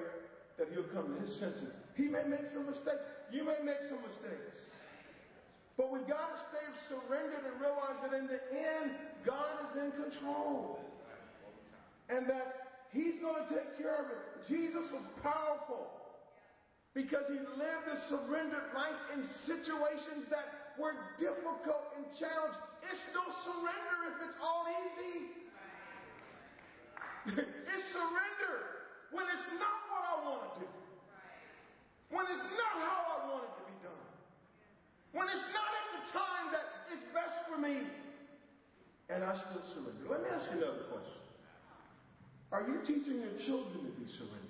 that 0.57 0.67
He'll 0.73 0.87
come 0.91 1.15
to 1.15 1.17
His 1.23 1.31
senses. 1.39 1.71
He 1.95 2.11
may 2.11 2.23
make 2.27 2.47
some 2.51 2.67
mistakes. 2.67 3.03
You 3.31 3.43
may 3.43 3.59
make 3.63 3.79
some 3.87 4.03
mistakes. 4.03 4.55
But 5.79 5.95
we've 5.95 6.11
got 6.11 6.35
to 6.35 6.39
stay 6.51 6.67
surrendered 6.91 7.39
and 7.39 7.55
realize 7.55 8.03
that 8.03 8.11
in 8.11 8.27
the 8.27 8.43
end, 8.51 8.99
God 9.23 9.47
is 9.71 9.79
in 9.79 9.95
control 9.95 10.83
and 12.11 12.27
that 12.27 12.83
he's 12.91 13.15
going 13.23 13.39
to 13.39 13.47
take 13.47 13.79
care 13.79 13.95
of 13.95 14.11
it. 14.11 14.21
Jesus 14.51 14.83
was 14.91 15.07
powerful 15.23 15.87
because 16.91 17.23
he 17.31 17.39
lived 17.55 17.87
a 17.87 17.97
surrendered 18.11 18.75
life 18.75 18.99
in 19.15 19.23
situations 19.47 20.27
that 20.27 20.75
were 20.75 20.99
difficult 21.15 21.95
and 21.95 22.03
challenged. 22.19 22.59
It's 22.83 23.05
no 23.15 23.23
surrender 23.47 23.95
if 24.11 24.15
it's 24.27 24.39
all 24.43 24.67
easy. 24.83 25.15
it's 27.39 27.87
surrender 27.95 28.83
when 29.15 29.23
it's 29.31 29.47
not 29.55 29.79
what 29.87 30.03
I 30.03 30.15
want 30.27 30.43
to 30.43 30.59
do. 30.59 30.67
When 32.11 32.27
it's 32.35 32.49
not 32.51 32.73
how 32.83 32.99
I 33.15 33.19
want 33.31 33.47
to 33.47 33.49
done. 33.55 33.58
When 35.11 35.27
it's 35.27 35.47
not 35.53 35.71
at 35.73 35.87
the 35.97 36.03
time 36.13 36.45
that 36.51 36.65
is 36.93 37.01
best 37.13 37.35
for 37.49 37.57
me. 37.57 37.81
And 39.09 39.23
I 39.23 39.33
still 39.33 39.63
surrender. 39.73 40.05
Let 40.09 40.21
me 40.21 40.29
ask 40.29 40.45
you 40.51 40.61
another 40.61 40.85
question. 40.91 41.17
Are 42.51 42.61
you 42.61 42.79
teaching 42.85 43.21
your 43.21 43.33
children 43.45 43.85
to 43.85 43.91
be 43.99 44.05
surrendered? 44.11 44.49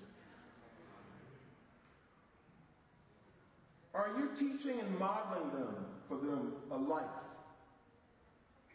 Are 3.94 4.10
you 4.20 4.30
teaching 4.38 4.80
and 4.80 5.00
modeling 5.00 5.50
them 5.52 5.76
for 6.08 6.18
them 6.18 6.54
a 6.72 6.78
life 6.78 7.04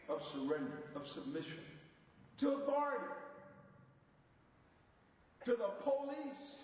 of 0.08 0.20
surrender, 0.32 0.82
of 0.96 1.06
submission 1.06 1.60
to 2.38 2.52
authority, 2.52 3.04
to 5.44 5.52
the 5.52 5.68
police? 5.82 6.63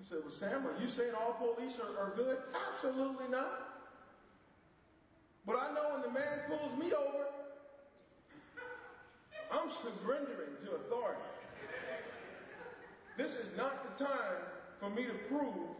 I 0.00 0.08
said, 0.08 0.18
Well, 0.22 0.34
Sam, 0.38 0.66
are 0.66 0.80
you 0.82 0.88
saying 0.88 1.12
all 1.14 1.34
police 1.34 1.74
are, 1.78 1.94
are 1.98 2.12
good? 2.16 2.38
Absolutely 2.74 3.28
not. 3.30 3.74
But 5.46 5.56
I 5.56 5.74
know 5.74 5.92
when 5.92 6.02
the 6.02 6.10
man 6.10 6.48
pulls 6.48 6.78
me 6.78 6.92
over, 6.92 7.26
I'm 9.52 9.70
surrendering 9.82 10.56
to 10.64 10.74
authority. 10.76 11.20
This 13.16 13.32
is 13.32 13.56
not 13.56 13.98
the 13.98 14.04
time 14.04 14.40
for 14.80 14.90
me 14.90 15.04
to 15.04 15.14
prove 15.28 15.76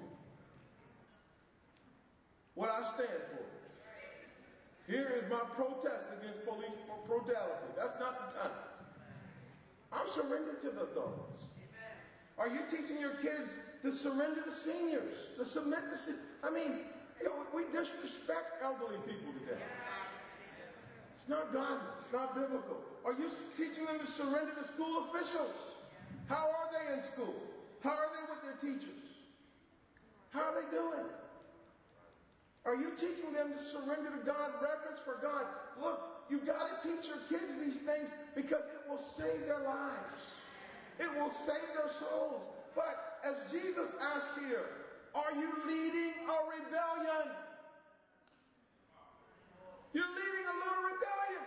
what 2.54 2.70
I 2.70 2.94
stand 2.94 3.20
for. 3.32 3.44
Here 4.86 5.16
is 5.16 5.30
my 5.30 5.40
protest 5.56 6.12
against 6.20 6.44
police 6.44 6.78
brutality. 7.08 7.72
That's 7.74 7.98
not 7.98 8.14
the 8.20 8.38
time. 8.38 8.58
I'm 9.92 10.06
surrendering 10.14 10.60
to 10.62 10.70
the 10.70 10.82
authorities? 10.92 11.42
Are 12.38 12.48
you 12.48 12.60
teaching 12.70 13.00
your 13.00 13.14
kids 13.22 13.50
to 13.85 13.93
surrender 14.01 14.41
to 14.41 14.55
seniors, 14.64 15.12
to 15.37 15.45
submit 15.53 15.85
to? 15.93 15.97
Se- 16.09 16.24
I 16.41 16.49
mean, 16.49 16.89
you 17.20 17.28
know, 17.28 17.45
we 17.53 17.68
disrespect 17.68 18.64
elderly 18.64 18.97
people 19.05 19.37
today. 19.45 19.61
It's 19.61 21.28
not 21.28 21.53
godly. 21.53 21.93
It's 22.05 22.12
not 22.12 22.32
biblical. 22.32 22.80
Are 23.05 23.12
you 23.12 23.28
teaching 23.61 23.85
them 23.85 24.01
to 24.01 24.09
surrender 24.16 24.57
to 24.57 24.64
school 24.72 25.09
officials? 25.09 25.53
How 26.32 26.49
are 26.49 26.68
they 26.72 26.97
in 26.97 27.01
school? 27.12 27.37
How 27.85 27.93
are 27.93 28.09
they 28.16 28.24
with 28.24 28.41
their 28.41 28.59
teachers? 28.64 29.05
How 30.32 30.49
are 30.49 30.57
they 30.57 30.68
doing? 30.72 31.09
Are 32.64 32.76
you 32.76 32.97
teaching 32.97 33.37
them 33.37 33.53
to 33.53 33.61
surrender 33.76 34.09
to 34.16 34.24
God, 34.24 34.64
reverence 34.64 34.97
for 35.05 35.20
God? 35.20 35.45
Look, 35.76 36.01
you've 36.32 36.49
got 36.49 36.64
to 36.64 36.74
teach 36.80 37.05
your 37.05 37.20
kids 37.28 37.53
these 37.61 37.85
things 37.85 38.09
because 38.32 38.64
it 38.64 38.89
will 38.89 39.05
save 39.20 39.45
their 39.45 39.61
lives. 39.61 40.20
It 40.97 41.12
will 41.20 41.32
save 41.45 41.68
their 41.76 41.93
souls. 42.01 42.41
But 42.72 43.13
as 43.24 43.36
Jesus 43.50 43.88
asked 44.00 44.36
here, 44.44 44.68
are 45.14 45.32
you 45.32 45.48
leading 45.66 46.12
a 46.28 46.38
rebellion? 46.44 47.32
You're 49.94 50.12
leading 50.12 50.44
a 50.44 50.56
little 50.60 50.82
rebellion. 50.84 51.44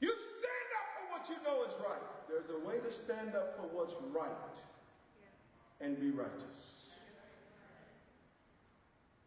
You 0.00 0.08
stand 0.08 0.68
up 0.80 0.86
for 0.96 1.04
what 1.12 1.22
you 1.28 1.36
know 1.44 1.64
is 1.68 1.74
right. 1.84 2.06
There's 2.28 2.48
a 2.48 2.66
way 2.66 2.80
to 2.80 2.90
stand 3.04 3.36
up 3.36 3.60
for 3.60 3.68
what's 3.76 3.92
right 4.16 4.56
and 5.80 6.00
be 6.00 6.10
righteous. 6.10 6.60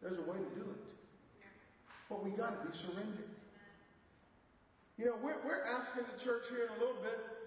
There's 0.02 0.18
a 0.18 0.22
way 0.22 0.36
to 0.36 0.50
do 0.58 0.66
it. 0.66 0.84
But 2.10 2.24
we 2.24 2.30
got 2.30 2.60
to 2.60 2.68
be 2.68 2.76
surrendered. 2.76 3.30
You 4.98 5.06
know, 5.06 5.14
we're, 5.22 5.36
we're 5.44 5.62
asking 5.62 6.04
the 6.10 6.24
church 6.24 6.44
here 6.50 6.66
in 6.66 6.70
a 6.70 6.78
little 6.78 7.02
bit. 7.02 7.43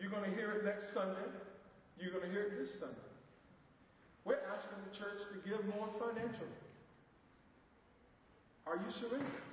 You're 0.00 0.10
going 0.10 0.24
to 0.24 0.36
hear 0.36 0.52
it 0.52 0.64
next 0.64 0.92
Sunday. 0.92 1.28
You're 1.98 2.12
going 2.12 2.24
to 2.26 2.30
hear 2.30 2.42
it 2.42 2.58
this 2.58 2.72
Sunday. 2.78 3.08
We're 4.24 4.40
asking 4.52 4.78
the 4.88 4.96
church 4.96 5.20
to 5.32 5.48
give 5.48 5.64
more 5.66 5.88
financially. 6.00 6.58
Are 8.66 8.76
you 8.76 8.90
surrendered? 8.90 9.44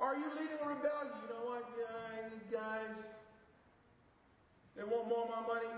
Are 0.00 0.16
you 0.16 0.26
leading 0.34 0.58
a 0.64 0.68
rebellion? 0.68 1.14
You 1.22 1.28
know 1.30 1.44
what, 1.46 1.68
yeah, 1.78 2.28
these 2.28 2.48
guys, 2.50 2.96
they 4.76 4.82
want 4.82 5.08
more 5.08 5.24
of 5.24 5.30
my 5.30 5.46
money. 5.46 5.70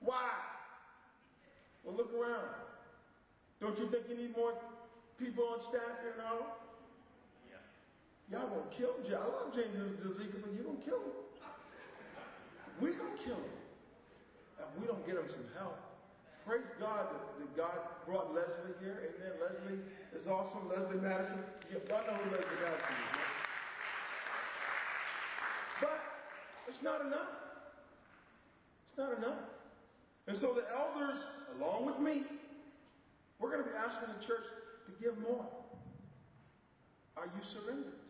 Why? 0.00 0.30
Well, 1.84 1.94
look 1.94 2.10
around. 2.12 2.50
Don't 3.60 3.78
you 3.78 3.88
think 3.90 4.08
you 4.08 4.16
need 4.16 4.36
more 4.36 4.54
people 5.18 5.44
on 5.44 5.60
staff 5.60 6.02
here 6.02 6.16
now? 6.18 6.56
Yeah. 7.46 7.62
Y'all 8.38 8.48
gonna 8.48 8.74
kill 8.76 8.96
Jay. 9.06 9.14
I 9.14 9.22
love 9.22 9.54
James 9.54 9.76
Zalika, 10.02 10.42
but 10.42 10.52
you 10.52 10.64
gonna 10.64 10.84
kill 10.84 10.98
him. 10.98 11.25
We 12.80 12.92
gonna 12.92 13.16
kill 13.24 13.36
him. 13.40 13.56
If 14.60 14.80
we 14.80 14.86
don't 14.86 15.04
get 15.06 15.16
him 15.16 15.28
some 15.28 15.46
help. 15.56 15.78
Praise 16.46 16.68
God 16.78 17.10
that, 17.10 17.22
that 17.40 17.56
God 17.56 17.78
brought 18.06 18.34
Leslie 18.34 18.76
here. 18.80 19.02
Amen. 19.02 19.32
Leslie 19.42 19.82
is 20.14 20.26
awesome. 20.28 20.68
Leslie 20.68 21.00
Madison. 21.00 21.42
Y'all 21.72 22.06
know 22.06 22.14
who 22.22 22.30
Leslie 22.30 22.60
Madison 22.62 22.94
is, 22.94 23.10
right? 23.18 23.34
But 25.80 26.00
it's 26.68 26.82
not 26.82 27.00
enough. 27.00 27.34
It's 28.88 28.98
not 28.98 29.18
enough. 29.18 29.42
And 30.28 30.38
so 30.38 30.54
the 30.54 30.64
elders, 30.70 31.18
along 31.58 31.86
with 31.86 31.98
me, 31.98 32.22
we're 33.38 33.50
going 33.50 33.64
to 33.64 33.68
be 33.68 33.76
asking 33.76 34.08
the 34.18 34.24
church 34.24 34.46
to 34.86 34.92
give 35.02 35.18
more. 35.18 35.44
Are 37.16 37.26
you 37.26 37.42
surrendered? 37.42 38.05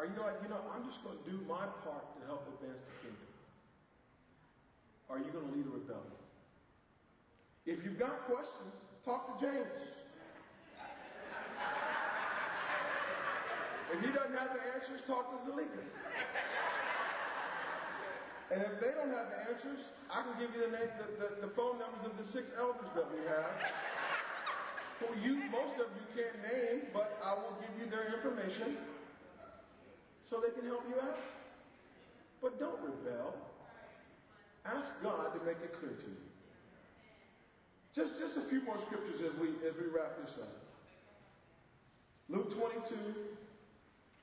Are 0.00 0.08
you 0.08 0.16
like, 0.16 0.40
you 0.40 0.48
know, 0.48 0.64
I'm 0.72 0.80
just 0.88 1.04
going 1.04 1.12
to 1.12 1.26
do 1.28 1.44
my 1.44 1.60
part 1.84 2.08
to 2.16 2.20
help 2.24 2.48
advance 2.56 2.80
the 2.88 2.96
kingdom? 3.04 3.28
Are 5.12 5.20
you 5.20 5.28
going 5.28 5.44
to 5.44 5.52
lead 5.52 5.68
a 5.68 5.76
rebellion? 5.76 6.24
If 7.68 7.84
you've 7.84 8.00
got 8.00 8.24
questions, 8.24 8.80
talk 9.04 9.28
to 9.28 9.34
James. 9.44 9.68
If 13.92 14.00
he 14.00 14.08
doesn't 14.08 14.32
have 14.40 14.56
the 14.56 14.64
answers, 14.72 15.04
talk 15.04 15.36
to 15.36 15.36
Zalika. 15.44 15.84
And 18.56 18.64
if 18.72 18.80
they 18.80 18.96
don't 18.96 19.12
have 19.12 19.28
the 19.28 19.52
answers, 19.52 19.84
I 20.08 20.24
can 20.24 20.32
give 20.40 20.48
you 20.56 20.64
the, 20.64 20.80
name, 20.80 20.92
the, 20.96 21.06
the, 21.20 21.28
the 21.44 21.52
phone 21.52 21.76
numbers 21.76 22.08
of 22.08 22.16
the 22.16 22.24
six 22.24 22.48
elders 22.56 22.88
that 22.96 23.04
we 23.12 23.20
have, 23.28 23.52
who 25.04 25.12
you 25.20 25.44
most 25.52 25.76
of 25.76 25.92
you 25.92 26.04
can't 26.16 26.40
name, 26.40 26.88
but 26.96 27.20
I 27.20 27.36
will 27.36 27.60
give 27.60 27.84
you 27.84 27.86
their 27.92 28.16
information 28.16 28.80
so 30.30 30.38
they 30.38 30.54
can 30.54 30.66
help 30.66 30.84
you 30.88 30.94
out. 31.02 31.18
But 32.40 32.58
don't 32.58 32.78
rebel. 32.80 33.34
Ask 34.64 34.88
God 35.02 35.34
to 35.34 35.44
make 35.44 35.58
it 35.62 35.74
clear 35.78 35.92
to 35.92 36.06
you. 36.06 36.22
Just, 37.94 38.18
just 38.20 38.36
a 38.36 38.48
few 38.48 38.62
more 38.62 38.78
scriptures 38.86 39.20
as 39.20 39.40
we 39.40 39.48
as 39.66 39.74
we 39.74 39.90
wrap 39.92 40.16
this 40.24 40.36
up. 40.40 40.54
Luke 42.28 42.56
22. 42.56 42.94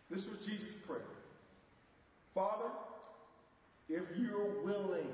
This 0.09 0.25
was 0.25 0.39
Jesus' 0.45 0.73
prayer. 0.87 1.01
Father, 2.33 2.71
if 3.89 4.03
you're 4.15 4.63
willing, 4.63 5.11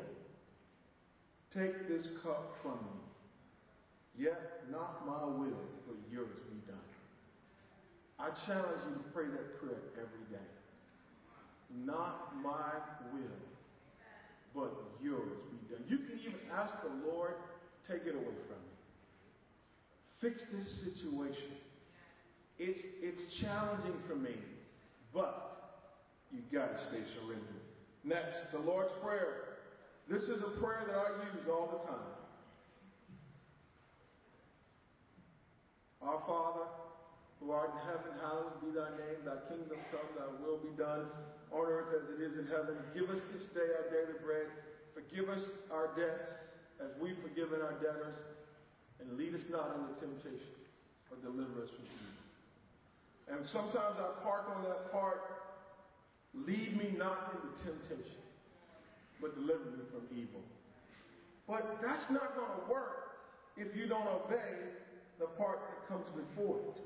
take 1.51 1.87
this 1.87 2.07
cup 2.21 2.53
from 2.61 2.73
me. 2.73 4.25
Yet 4.25 4.61
not 4.69 5.07
my 5.07 5.25
will, 5.25 5.65
but 5.87 5.95
yours 6.11 6.37
be 6.51 6.71
done. 6.71 6.77
I 8.19 8.29
challenge 8.45 8.81
you 8.87 8.93
to 8.93 9.09
pray 9.11 9.25
that 9.25 9.59
prayer 9.59 9.81
every 9.97 10.25
day. 10.29 10.52
Not 11.81 12.35
my 12.43 12.71
will, 13.11 13.41
but 14.53 14.73
yours 15.01 15.41
be 15.49 15.73
done. 15.73 15.83
You 15.89 15.97
can 15.97 16.19
even 16.19 16.39
ask 16.53 16.71
the 16.83 17.09
Lord, 17.09 17.33
take 17.87 18.05
it 18.05 18.13
away 18.15 18.37
from 18.47 18.61
me. 18.61 18.73
Fix 20.21 20.43
this 20.53 20.67
situation. 20.85 21.57
It's, 22.59 22.79
it's 23.01 23.41
challenging 23.41 23.99
for 24.07 24.15
me, 24.15 24.35
but 25.13 25.81
you've 26.31 26.51
got 26.51 26.77
to 26.77 26.79
stay 26.89 27.01
surrendered. 27.17 27.63
Next, 28.03 28.51
the 28.51 28.59
Lord's 28.59 28.93
Prayer. 29.01 29.57
This 30.07 30.23
is 30.23 30.43
a 30.43 30.59
prayer 30.61 30.83
that 30.87 30.95
I 30.95 31.09
use 31.33 31.47
all 31.49 31.79
the 31.79 31.87
time. 31.87 32.13
Our 36.03 36.21
Father, 36.27 36.67
who 37.39 37.51
art 37.51 37.71
in 37.71 37.79
heaven, 37.87 38.11
hallowed 38.21 38.59
be 38.61 38.71
thy 38.75 38.91
name. 38.99 39.23
Thy 39.25 39.39
kingdom 39.47 39.79
come, 39.89 40.07
thy 40.15 40.27
will 40.43 40.59
be 40.59 40.75
done 40.77 41.07
on 41.53 41.69
earth 41.69 41.93
as 41.93 42.09
it 42.17 42.19
is 42.19 42.33
in 42.37 42.49
heaven. 42.49 42.75
Give 42.97 43.09
us 43.09 43.21
this 43.31 43.45
day 43.53 43.69
our 43.77 43.87
daily 43.93 44.17
bread. 44.25 44.49
Forgive 44.97 45.29
us 45.29 45.45
our 45.71 45.93
debts 45.95 46.29
as 46.81 46.89
we've 46.99 47.17
forgiven 47.21 47.61
our 47.61 47.77
debtors. 47.77 48.17
And 48.99 49.17
lead 49.17 49.35
us 49.35 49.45
not 49.51 49.77
into 49.77 49.93
temptation, 50.01 50.57
but 51.09 51.21
deliver 51.21 51.61
us 51.61 51.69
from 51.69 51.85
evil. 51.85 52.13
And 53.29 53.45
sometimes 53.45 53.95
I 53.99 54.23
park 54.23 54.49
on 54.55 54.63
that 54.63 54.91
part, 54.91 55.21
lead 56.33 56.77
me 56.77 56.95
not 56.97 57.31
into 57.35 57.51
temptation, 57.63 58.21
but 59.21 59.35
deliver 59.35 59.65
me 59.77 59.83
from 59.91 60.03
evil. 60.17 60.41
But 61.47 61.79
that's 61.83 62.09
not 62.09 62.35
going 62.35 62.49
to 62.49 62.71
work 62.71 63.17
if 63.57 63.75
you 63.75 63.87
don't 63.87 64.07
obey 64.07 64.73
the 65.19 65.27
part 65.37 65.59
that 65.59 65.87
comes 65.87 66.07
before 66.15 66.57
it. 66.57 66.81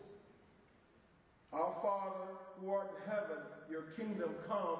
Our 1.53 1.73
Father 1.81 2.27
who 2.59 2.71
art 2.71 2.91
in 2.91 3.11
heaven, 3.11 3.41
your 3.69 3.83
kingdom 3.97 4.29
come, 4.47 4.79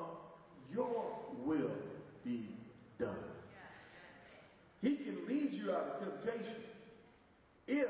your 0.74 1.18
will 1.46 1.72
be 2.24 2.50
done. 3.00 3.16
He 4.82 4.96
can 4.96 5.28
lead 5.28 5.54
you 5.54 5.72
out 5.72 6.02
of 6.02 6.24
temptation 6.24 6.56
if 7.68 7.90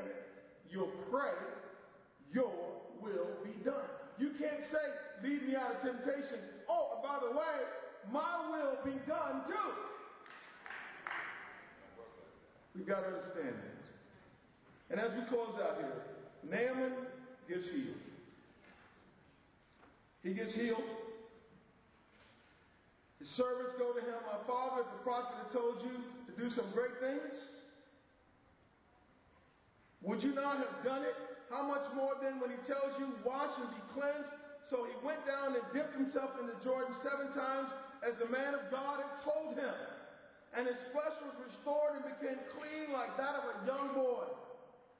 you'll 0.70 0.92
pray, 1.10 1.32
your 2.32 2.52
will 3.00 3.28
be 3.44 3.52
done. 3.64 3.74
You 4.18 4.30
can't 4.30 4.64
say, 4.70 4.78
lead 5.22 5.46
me 5.46 5.54
out 5.54 5.76
of 5.76 5.82
temptation. 5.82 6.38
Oh, 6.68 6.98
by 7.02 7.18
the 7.24 7.30
way, 7.36 7.44
my 8.12 8.50
will 8.50 8.78
be 8.84 8.98
done 9.06 9.42
too. 9.46 9.54
We've 12.74 12.86
got 12.86 13.00
to 13.00 13.06
understand 13.06 13.54
that. 13.54 13.78
And 14.90 15.00
as 15.00 15.12
we 15.12 15.24
close 15.26 15.54
out 15.62 15.78
here, 15.78 16.02
Naaman 16.44 16.92
gets 17.48 17.66
healed. 17.66 18.07
He 20.28 20.34
gets 20.34 20.52
healed. 20.52 20.84
His 23.18 23.32
servants 23.32 23.72
go 23.80 23.96
to 23.96 24.00
him, 24.04 24.20
My 24.28 24.36
father, 24.44 24.84
the 24.84 25.00
prophet 25.00 25.32
had 25.40 25.50
told 25.56 25.80
you 25.80 25.96
to 26.28 26.32
do 26.36 26.52
some 26.52 26.68
great 26.76 27.00
things. 27.00 27.32
Would 30.02 30.22
you 30.22 30.34
not 30.36 30.58
have 30.60 30.84
done 30.84 31.00
it? 31.00 31.16
How 31.48 31.64
much 31.64 31.88
more 31.96 32.12
then 32.20 32.44
when 32.44 32.50
he 32.52 32.60
tells 32.68 32.92
you, 33.00 33.08
Wash 33.24 33.56
and 33.56 33.72
be 33.72 33.80
cleansed? 33.96 34.28
So 34.68 34.84
he 34.84 34.92
went 35.00 35.24
down 35.24 35.56
and 35.56 35.64
dipped 35.72 35.96
himself 35.96 36.36
into 36.36 36.52
Jordan 36.60 36.92
seven 37.00 37.32
times 37.32 37.72
as 38.04 38.12
the 38.20 38.28
man 38.28 38.52
of 38.52 38.68
God 38.70 39.00
had 39.00 39.24
told 39.24 39.56
him. 39.56 39.76
And 40.52 40.68
his 40.68 40.76
flesh 40.92 41.16
was 41.24 41.32
restored 41.40 41.96
and 41.96 42.04
became 42.04 42.36
clean 42.52 42.92
like 42.92 43.16
that 43.16 43.32
of 43.32 43.44
a 43.48 43.56
young 43.64 43.96
boy. 43.96 44.28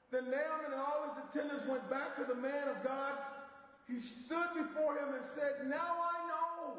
Then 0.09 0.25
Naaman 0.33 0.73
and 0.73 0.81
all 0.81 1.13
his 1.13 1.21
attendants 1.29 1.69
went 1.69 1.85
back 1.85 2.17
to 2.17 2.25
the 2.25 2.33
man 2.33 2.65
of 2.65 2.81
God. 2.81 3.13
He 3.89 3.97
stood 3.97 4.53
before 4.53 5.01
him 5.01 5.17
and 5.17 5.25
said, 5.33 5.65
Now 5.65 5.97
I 5.97 6.17
know 6.29 6.77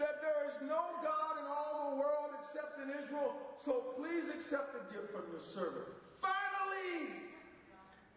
that 0.00 0.24
there 0.24 0.42
is 0.48 0.56
no 0.64 0.80
God 1.04 1.32
in 1.36 1.44
all 1.44 1.92
the 1.92 1.94
world 2.00 2.32
except 2.40 2.80
in 2.80 2.88
Israel, 2.96 3.36
so 3.60 3.92
please 4.00 4.24
accept 4.32 4.72
the 4.72 4.82
gift 4.88 5.12
from 5.12 5.28
your 5.28 5.44
servant. 5.52 5.84
Finally, 6.24 7.12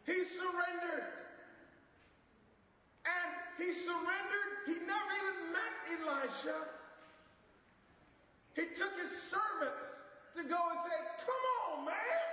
he 0.07 0.23
surrendered. 0.39 1.03
And 3.03 3.27
he 3.59 3.75
surrendered. 3.83 4.51
He 4.71 4.75
never 4.87 5.11
even 5.19 5.37
met 5.51 5.73
Elisha. 5.91 6.59
He 8.55 8.71
took 8.79 8.93
his 8.95 9.11
servants 9.27 9.87
to 10.39 10.47
go 10.47 10.59
and 10.63 10.79
say, 10.87 10.97
Come 11.27 11.43
on, 11.67 11.91
man. 11.91 12.27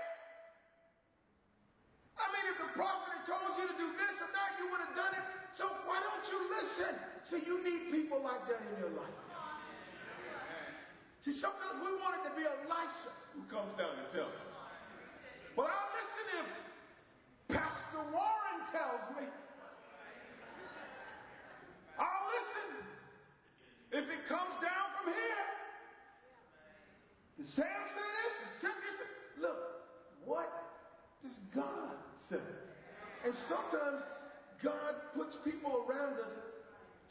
I 2.14 2.26
mean, 2.30 2.46
if 2.46 2.58
the 2.62 2.70
prophet 2.78 3.10
had 3.10 3.26
told 3.26 3.58
you 3.58 3.66
to 3.66 3.76
do 3.78 3.88
this 3.98 4.14
or 4.22 4.30
that, 4.30 4.50
you 4.62 4.70
would 4.70 4.82
have 4.86 4.94
done 4.94 5.14
it. 5.18 5.37
So 5.58 5.66
why 5.90 5.98
don't 5.98 6.22
you 6.30 6.38
listen? 6.54 6.94
So 7.26 7.34
you 7.34 7.58
need 7.66 7.90
people 7.90 8.22
like 8.22 8.46
that 8.46 8.62
in 8.62 8.78
your 8.78 8.94
life. 8.94 9.18
See, 11.26 11.34
sometimes 11.34 11.82
we 11.82 11.90
want 11.98 12.22
it 12.22 12.30
to 12.30 12.32
be 12.38 12.46
Elisha 12.46 13.10
who 13.34 13.42
comes 13.50 13.74
down 13.74 13.90
and 13.98 14.06
tells 14.14 14.30
us. 14.30 14.54
But 15.58 15.66
I'll 15.66 15.90
listen 15.98 16.26
if 16.38 16.48
Pastor 17.58 18.02
Warren 18.14 18.60
tells 18.70 19.02
me. 19.18 19.26
I'll 21.98 22.26
listen 22.30 22.70
if 23.98 24.04
it 24.06 24.22
comes 24.30 24.54
down 24.62 24.86
from 24.94 25.10
here. 25.10 25.46
Did 27.42 27.48
Sam 27.50 27.82
said 27.98 28.12
this? 28.14 28.32
Did 28.38 28.54
Sam 28.62 28.78
say 28.78 29.42
Look, 29.42 29.58
what 30.22 30.46
does 31.26 31.34
God 31.50 31.98
say? 32.30 32.46
And 33.26 33.34
sometimes 33.50 34.06
God 34.62 34.94
puts 35.14 35.36
people 35.44 35.86
around 35.88 36.14
us, 36.18 36.32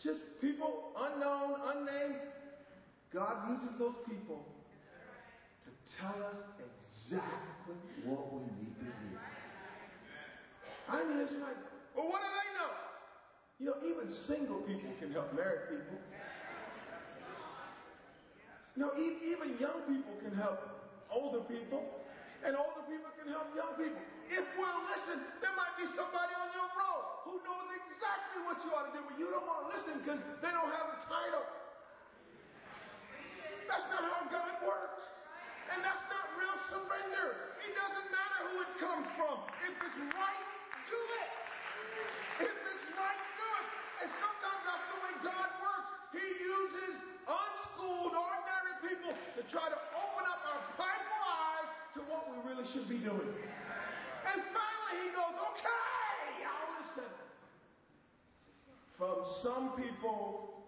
just 0.04 0.20
people 0.42 0.92
unknown, 0.98 1.56
unnamed. 1.74 2.20
God 3.14 3.50
uses 3.50 3.80
those 3.80 3.96
people 4.06 4.44
to 5.64 5.72
tell 6.00 6.18
us 6.28 6.42
exactly 6.60 7.76
what 8.04 8.34
we 8.34 8.42
need 8.60 8.76
to 8.80 8.86
hear. 8.86 9.20
I 10.90 11.04
mean, 11.04 11.20
it's 11.20 11.34
like, 11.34 11.56
well, 11.96 12.08
what 12.08 12.22
do 12.22 12.30
they 12.36 12.50
know? 12.60 12.72
You 13.60 13.66
know, 13.72 13.78
even 13.88 14.14
single 14.28 14.60
people 14.62 14.92
can 15.00 15.12
help 15.12 15.34
married 15.34 15.72
people. 15.72 16.00
You 18.76 18.84
know, 18.84 18.92
even 18.94 19.58
young 19.58 19.82
people 19.88 20.14
can 20.22 20.36
help 20.38 20.60
older 21.10 21.40
people, 21.50 21.82
and 22.46 22.54
older 22.54 22.84
people 22.86 23.10
can 23.18 23.28
help 23.34 23.50
young 23.58 23.74
people. 23.80 24.02
If 24.30 24.46
we'll 24.60 24.82
listen, 24.92 25.24
there 25.42 25.56
might 25.58 25.74
be 25.80 25.88
somebody 25.98 26.34
on 26.38 26.50
your 26.54 26.70
road 26.76 27.04
who 27.26 27.34
knows 27.42 27.70
exactly 27.88 28.44
what 28.46 28.58
you 28.62 28.70
ought 28.76 28.92
to 28.92 28.94
do, 28.94 29.02
but 29.08 29.16
you 29.18 29.32
don't 29.32 29.46
want 29.48 29.66
to 29.66 29.70
listen 29.74 29.94
because 30.04 30.22
they 30.44 30.52
don't 30.52 30.70
have 30.70 30.88
a 30.94 31.00
title. 31.08 31.46
That's 33.68 33.88
not 33.92 34.04
how 34.04 34.22
God 34.32 34.54
works. 34.64 35.04
And 35.68 35.84
that's 35.84 36.06
not 36.08 36.26
real 36.40 36.58
surrender. 36.72 37.58
It 37.60 37.76
doesn't 37.76 38.08
matter 38.08 38.40
who 38.48 38.56
it 38.64 38.74
comes 38.80 39.08
from. 39.20 39.36
If 39.68 39.76
it's 39.76 40.00
right, 40.16 40.44
do 40.88 40.96
it. 40.96 41.32
If 42.48 42.56
it's 42.56 42.86
right, 42.96 43.22
do 43.36 43.48
it. 43.60 43.68
And 44.06 44.10
sometimes 44.24 44.62
that's 44.64 44.88
the 44.88 45.00
way 45.04 45.14
God 45.28 45.50
works. 45.60 45.92
He 46.16 46.24
uses 46.24 46.96
unschooled, 47.28 48.16
ordinary 48.16 48.76
people 48.88 49.12
to 49.12 49.42
try 49.52 49.68
to 49.68 49.80
open 49.92 50.24
up 50.32 50.42
our 50.48 50.62
prideful 50.80 51.24
eyes 51.28 51.70
to 51.96 52.00
what 52.08 52.32
we 52.32 52.40
really 52.48 52.64
should 52.72 52.88
be 52.88 53.04
doing. 53.04 53.36
And 54.24 54.40
finally 54.56 54.96
he 55.04 55.10
goes, 55.12 55.36
okay, 55.36 56.48
I'll 56.48 56.72
listen. 56.80 57.12
From 58.96 59.20
people 59.78 60.64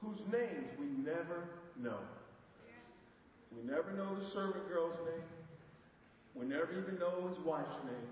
whose 0.00 0.18
names 0.30 0.68
we 0.78 0.86
never 1.04 1.48
know. 1.82 1.98
We 3.56 3.62
never 3.68 3.92
know 3.92 4.14
the 4.14 4.28
servant 4.30 4.68
girl's 4.68 4.98
name. 5.06 5.24
We 6.34 6.46
never 6.46 6.68
even 6.70 6.98
know 6.98 7.28
his 7.28 7.38
wife's 7.44 7.84
name. 7.84 8.08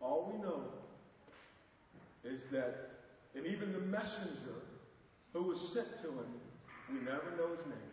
All 0.00 0.32
we 0.32 0.42
know 0.42 0.62
is 2.24 2.42
that, 2.52 2.90
and 3.34 3.46
even 3.46 3.72
the 3.72 3.80
messenger 3.80 4.62
who 5.32 5.42
was 5.42 5.60
sent 5.74 5.88
to 6.02 6.08
him, 6.08 6.40
we 6.90 7.00
never 7.00 7.36
know 7.36 7.48
his 7.56 7.66
name. 7.66 7.92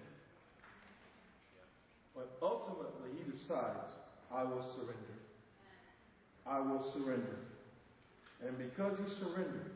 But 2.16 2.38
ultimately, 2.42 3.10
he 3.18 3.32
decides, 3.32 3.92
I 4.32 4.44
will 4.44 4.64
surrender. 4.76 5.18
I 6.46 6.60
will 6.60 6.84
surrender. 6.94 7.38
And 8.46 8.58
because 8.58 8.98
he 9.00 9.10
surrendered, 9.16 9.72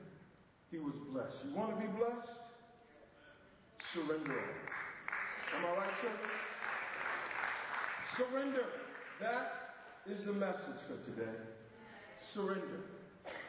he 0.72 0.78
was 0.78 0.94
blessed. 1.12 1.36
You 1.48 1.56
want 1.56 1.76
to 1.76 1.82
be 1.82 1.88
blessed? 1.88 2.38
Surrender. 3.94 4.42
Am 5.56 5.66
I 5.66 5.78
right, 5.78 5.94
church? 6.02 6.30
Surrender. 8.18 8.66
That 9.22 9.52
is 10.06 10.26
the 10.26 10.34
message 10.34 10.80
for 10.88 10.98
today. 11.10 11.32
Surrender. 12.34 12.84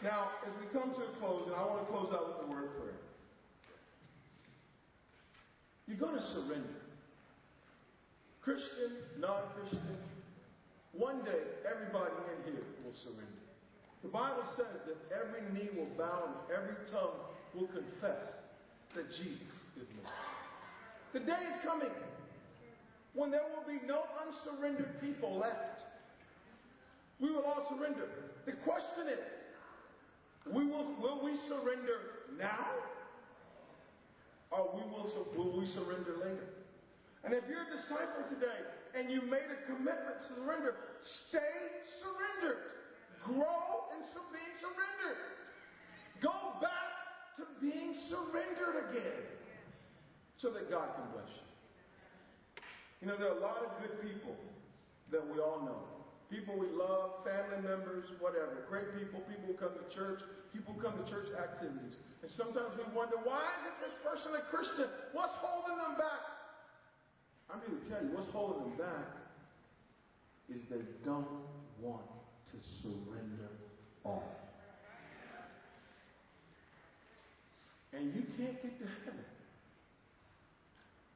Now, 0.03 0.29
as 0.47 0.53
we 0.61 0.67
come 0.79 0.95
to 0.95 1.01
a 1.01 1.13
close, 1.19 1.47
and 1.47 1.57
I 1.57 1.65
want 1.65 1.87
to 1.87 1.93
close 1.93 2.13
out 2.13 2.39
with 2.39 2.49
a 2.49 2.51
word 2.51 2.65
of 2.65 2.77
prayer. 2.79 3.01
You're 5.87 5.97
going 5.97 6.15
to 6.15 6.23
surrender. 6.23 6.79
Christian, 8.43 8.93
non 9.19 9.43
Christian, 9.57 9.99
one 10.93 11.25
day 11.25 11.41
everybody 11.69 12.13
in 12.37 12.53
here 12.53 12.65
will 12.85 12.93
surrender. 12.93 13.38
The 14.03 14.09
Bible 14.09 14.45
says 14.57 14.67
that 14.87 14.97
every 15.11 15.43
knee 15.53 15.69
will 15.77 15.91
bow 15.97 16.29
and 16.29 16.57
every 16.57 16.77
tongue 16.93 17.19
will 17.55 17.67
confess 17.67 18.23
that 18.95 19.11
Jesus 19.11 19.53
is 19.77 19.89
Lord. 20.03 20.15
The 21.13 21.21
day 21.21 21.41
is 21.43 21.61
coming 21.65 21.91
when 23.15 23.31
there 23.31 23.43
will 23.43 23.67
be 23.67 23.85
no 23.87 24.03
unsurrendered 24.25 25.01
people 25.01 25.39
left. 25.39 25.81
We 27.21 27.31
will 27.31 27.43
all 27.43 27.67
surrender. 27.69 28.09
The 28.47 28.53
question 28.53 29.09
is, 29.11 29.19
we 30.55 30.67
will, 30.67 30.95
will 31.03 31.25
we 31.25 31.37
surrender 31.49 32.29
now? 32.39 32.67
Or 34.51 34.71
we 34.75 34.83
will, 34.91 35.27
will 35.37 35.59
we 35.59 35.67
surrender 35.67 36.17
later? 36.23 36.49
And 37.25 37.35
if 37.35 37.45
you're 37.51 37.67
a 37.67 37.77
disciple 37.77 38.25
today 38.31 38.63
and 38.95 39.11
you 39.11 39.21
made 39.23 39.51
a 39.51 39.67
commitment 39.67 40.17
to 40.29 40.35
surrender, 40.41 40.75
stay 41.29 41.59
surrendered. 42.01 42.78
Grow 43.25 43.91
in 43.97 44.03
some 44.13 44.27
being 44.33 44.55
surrendered. 44.61 45.21
Go 46.21 46.35
back 46.61 47.35
to 47.37 47.47
being 47.61 47.95
surrendered 48.09 48.91
again 48.91 49.23
so 50.37 50.51
that 50.51 50.71
God 50.71 50.95
can 50.95 51.07
bless 51.13 51.31
you. 51.31 51.47
You 53.03 53.07
know, 53.07 53.17
there 53.17 53.31
are 53.31 53.39
a 53.39 53.45
lot 53.45 53.63
of 53.63 53.71
good 53.79 54.03
people 54.03 54.35
that 55.11 55.23
we 55.23 55.39
all 55.39 55.63
know. 55.63 55.83
People 56.31 56.59
we 56.59 56.69
love, 56.69 57.25
family 57.25 57.63
members, 57.65 58.05
whatever. 58.21 58.67
Great 58.69 58.93
people, 58.99 59.21
people 59.25 59.49
who 59.49 59.57
come 59.57 59.73
to 59.73 59.87
church, 59.95 60.21
people 60.53 60.75
who 60.75 60.83
come 60.83 60.99
to 60.99 61.07
church 61.09 61.33
activities. 61.33 61.97
And 62.21 62.31
sometimes 62.31 62.77
we 62.77 62.85
wonder, 62.93 63.17
why 63.25 63.41
isn't 63.63 63.79
this 63.81 63.97
person 64.05 64.37
a 64.37 64.45
Christian? 64.51 64.91
What's 65.17 65.33
holding 65.41 65.79
them 65.79 65.97
back? 65.97 66.23
I'm 67.49 67.65
here 67.65 67.81
to 67.81 67.85
tell 67.89 68.03
you, 68.05 68.13
what's 68.13 68.29
holding 68.31 68.69
them 68.69 68.77
back 68.77 69.09
is 70.53 70.61
they 70.69 70.85
don't 71.05 71.49
want 71.81 72.18
to 72.59 72.83
surrender 72.83 73.51
all. 74.05 74.25
And 77.93 78.15
you 78.15 78.23
can't 78.37 78.63
get 78.63 78.79
to 78.79 78.87
heaven 79.05 79.25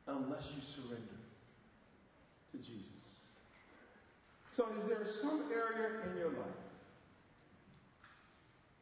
unless 0.07 0.45
you 0.55 0.63
surrender 0.75 1.21
to 2.53 2.59
Jesus. 2.59 2.87
So, 4.57 4.67
is 4.81 4.89
there 4.89 5.07
some 5.21 5.45
area 5.53 5.91
in 6.11 6.19
your 6.19 6.31
life 6.31 6.63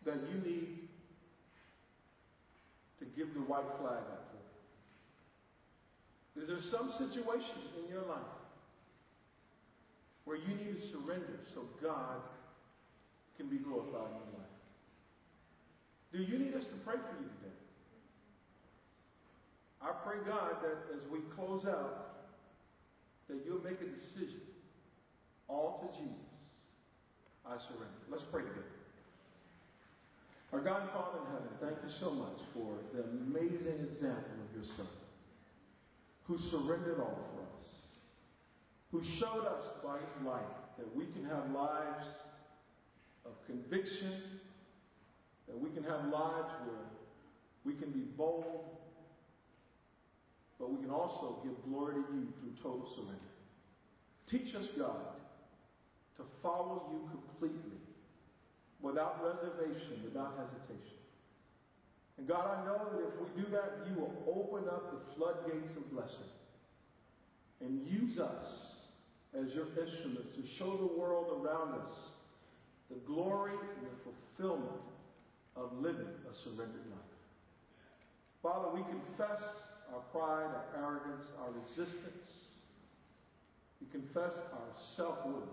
that 0.04 0.16
you 0.28 0.40
need 0.50 0.88
to 2.98 3.04
give 3.16 3.34
the 3.34 3.40
white 3.40 3.66
flag 3.80 4.02
up 4.12 4.32
for? 6.34 6.40
Is 6.40 6.48
there 6.48 6.60
some 6.60 6.90
situation 6.90 7.62
in 7.84 7.90
your 7.92 8.02
life 8.02 8.18
where 10.24 10.38
you 10.38 10.54
need 10.54 10.80
to 10.80 10.86
surrender 10.88 11.40
so 11.54 11.62
God 11.82 12.20
can 13.40 13.48
be 13.48 13.56
glorified 13.56 14.12
in 14.12 14.20
your 14.20 14.36
life? 14.36 14.56
Do 16.12 16.20
you 16.20 16.36
need 16.36 16.52
us 16.52 16.68
to 16.68 16.76
pray 16.84 17.00
for 17.00 17.16
you 17.16 17.28
today? 17.40 17.56
I 19.80 19.96
pray, 20.04 20.20
God, 20.28 20.60
that 20.60 20.92
as 20.92 21.00
we 21.08 21.24
close 21.34 21.64
out, 21.64 22.28
that 23.28 23.40
you'll 23.46 23.64
make 23.64 23.80
a 23.80 23.88
decision 23.88 24.44
all 25.48 25.80
to 25.80 25.88
Jesus. 25.96 26.28
I 27.46 27.56
surrender. 27.64 28.04
Let's 28.10 28.28
pray 28.30 28.42
together. 28.42 28.76
Our 30.52 30.60
God 30.60 30.90
Father 30.92 31.24
in 31.24 31.32
heaven, 31.32 31.52
thank 31.62 31.78
you 31.80 31.92
so 31.98 32.10
much 32.10 32.36
for 32.52 32.76
the 32.92 33.08
amazing 33.24 33.88
example 33.88 34.36
of 34.36 34.50
your 34.52 34.68
Son, 34.76 34.92
who 36.26 36.36
surrendered 36.50 37.00
all 37.00 37.16
for 37.32 37.40
us, 37.40 37.70
who 38.90 39.00
showed 39.18 39.46
us 39.46 39.64
by 39.82 39.96
his 39.96 40.26
life 40.26 40.58
that 40.76 40.94
we 40.94 41.06
can 41.06 41.24
have 41.24 41.48
lives 41.54 42.04
of 43.30 43.46
conviction, 43.46 44.12
that 45.46 45.58
we 45.58 45.70
can 45.70 45.84
have 45.84 46.06
lives 46.06 46.52
where 46.66 46.90
we 47.64 47.74
can 47.74 47.90
be 47.90 48.00
bold, 48.16 48.64
but 50.58 50.70
we 50.70 50.78
can 50.78 50.90
also 50.90 51.40
give 51.44 51.52
glory 51.68 51.94
to 51.94 52.12
you 52.12 52.28
through 52.40 52.52
total 52.62 52.88
surrender. 52.94 53.30
Teach 54.30 54.54
us, 54.54 54.68
God, 54.78 55.16
to 56.16 56.22
follow 56.42 56.90
you 56.92 57.08
completely, 57.10 57.78
without 58.80 59.22
reservation, 59.24 60.02
without 60.04 60.34
hesitation. 60.38 60.98
And 62.18 62.28
God, 62.28 62.58
I 62.58 62.66
know 62.66 62.78
that 62.92 63.00
if 63.08 63.14
we 63.20 63.42
do 63.42 63.48
that, 63.50 63.88
you 63.88 64.00
will 64.00 64.12
open 64.28 64.68
up 64.68 64.92
the 64.92 65.14
floodgates 65.14 65.74
of 65.76 65.90
blessing 65.90 66.30
and 67.60 67.86
use 67.86 68.18
us 68.18 68.74
as 69.34 69.54
your 69.54 69.66
instruments 69.80 70.34
to 70.36 70.46
show 70.58 70.76
the 70.76 70.98
world 70.98 71.42
around 71.42 71.80
us 71.80 71.92
the 72.90 72.98
glory 73.06 73.54
and 73.54 73.86
the 73.86 73.96
fulfillment 74.02 74.82
of 75.56 75.72
living 75.78 76.10
a 76.28 76.34
surrendered 76.34 76.86
life. 76.90 77.14
Father, 78.42 78.68
we 78.74 78.82
confess 78.82 79.42
our 79.94 80.00
pride, 80.12 80.50
our 80.50 80.68
arrogance, 80.82 81.26
our 81.40 81.50
resistance. 81.62 82.58
We 83.80 83.86
confess 83.92 84.32
our 84.52 84.70
self-will. 84.96 85.48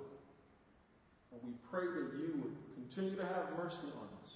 And 1.32 1.42
we 1.44 1.54
pray 1.70 1.86
that 1.86 2.18
you 2.18 2.42
would 2.42 2.56
continue 2.76 3.16
to 3.18 3.26
have 3.26 3.58
mercy 3.58 3.92
on 4.00 4.08
us 4.24 4.32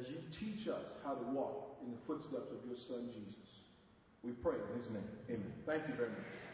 as 0.00 0.08
you 0.08 0.16
teach 0.38 0.68
us 0.68 0.84
how 1.04 1.14
to 1.14 1.24
walk 1.32 1.78
in 1.84 1.90
the 1.92 1.98
footsteps 2.06 2.50
of 2.50 2.58
your 2.66 2.76
Son, 2.88 3.08
Jesus. 3.12 3.48
We 4.24 4.32
pray 4.32 4.56
in 4.56 4.80
his 4.80 4.90
name. 4.90 5.08
Amen. 5.30 5.52
Thank 5.66 5.88
you 5.88 5.94
very 5.94 6.10
much. 6.10 6.47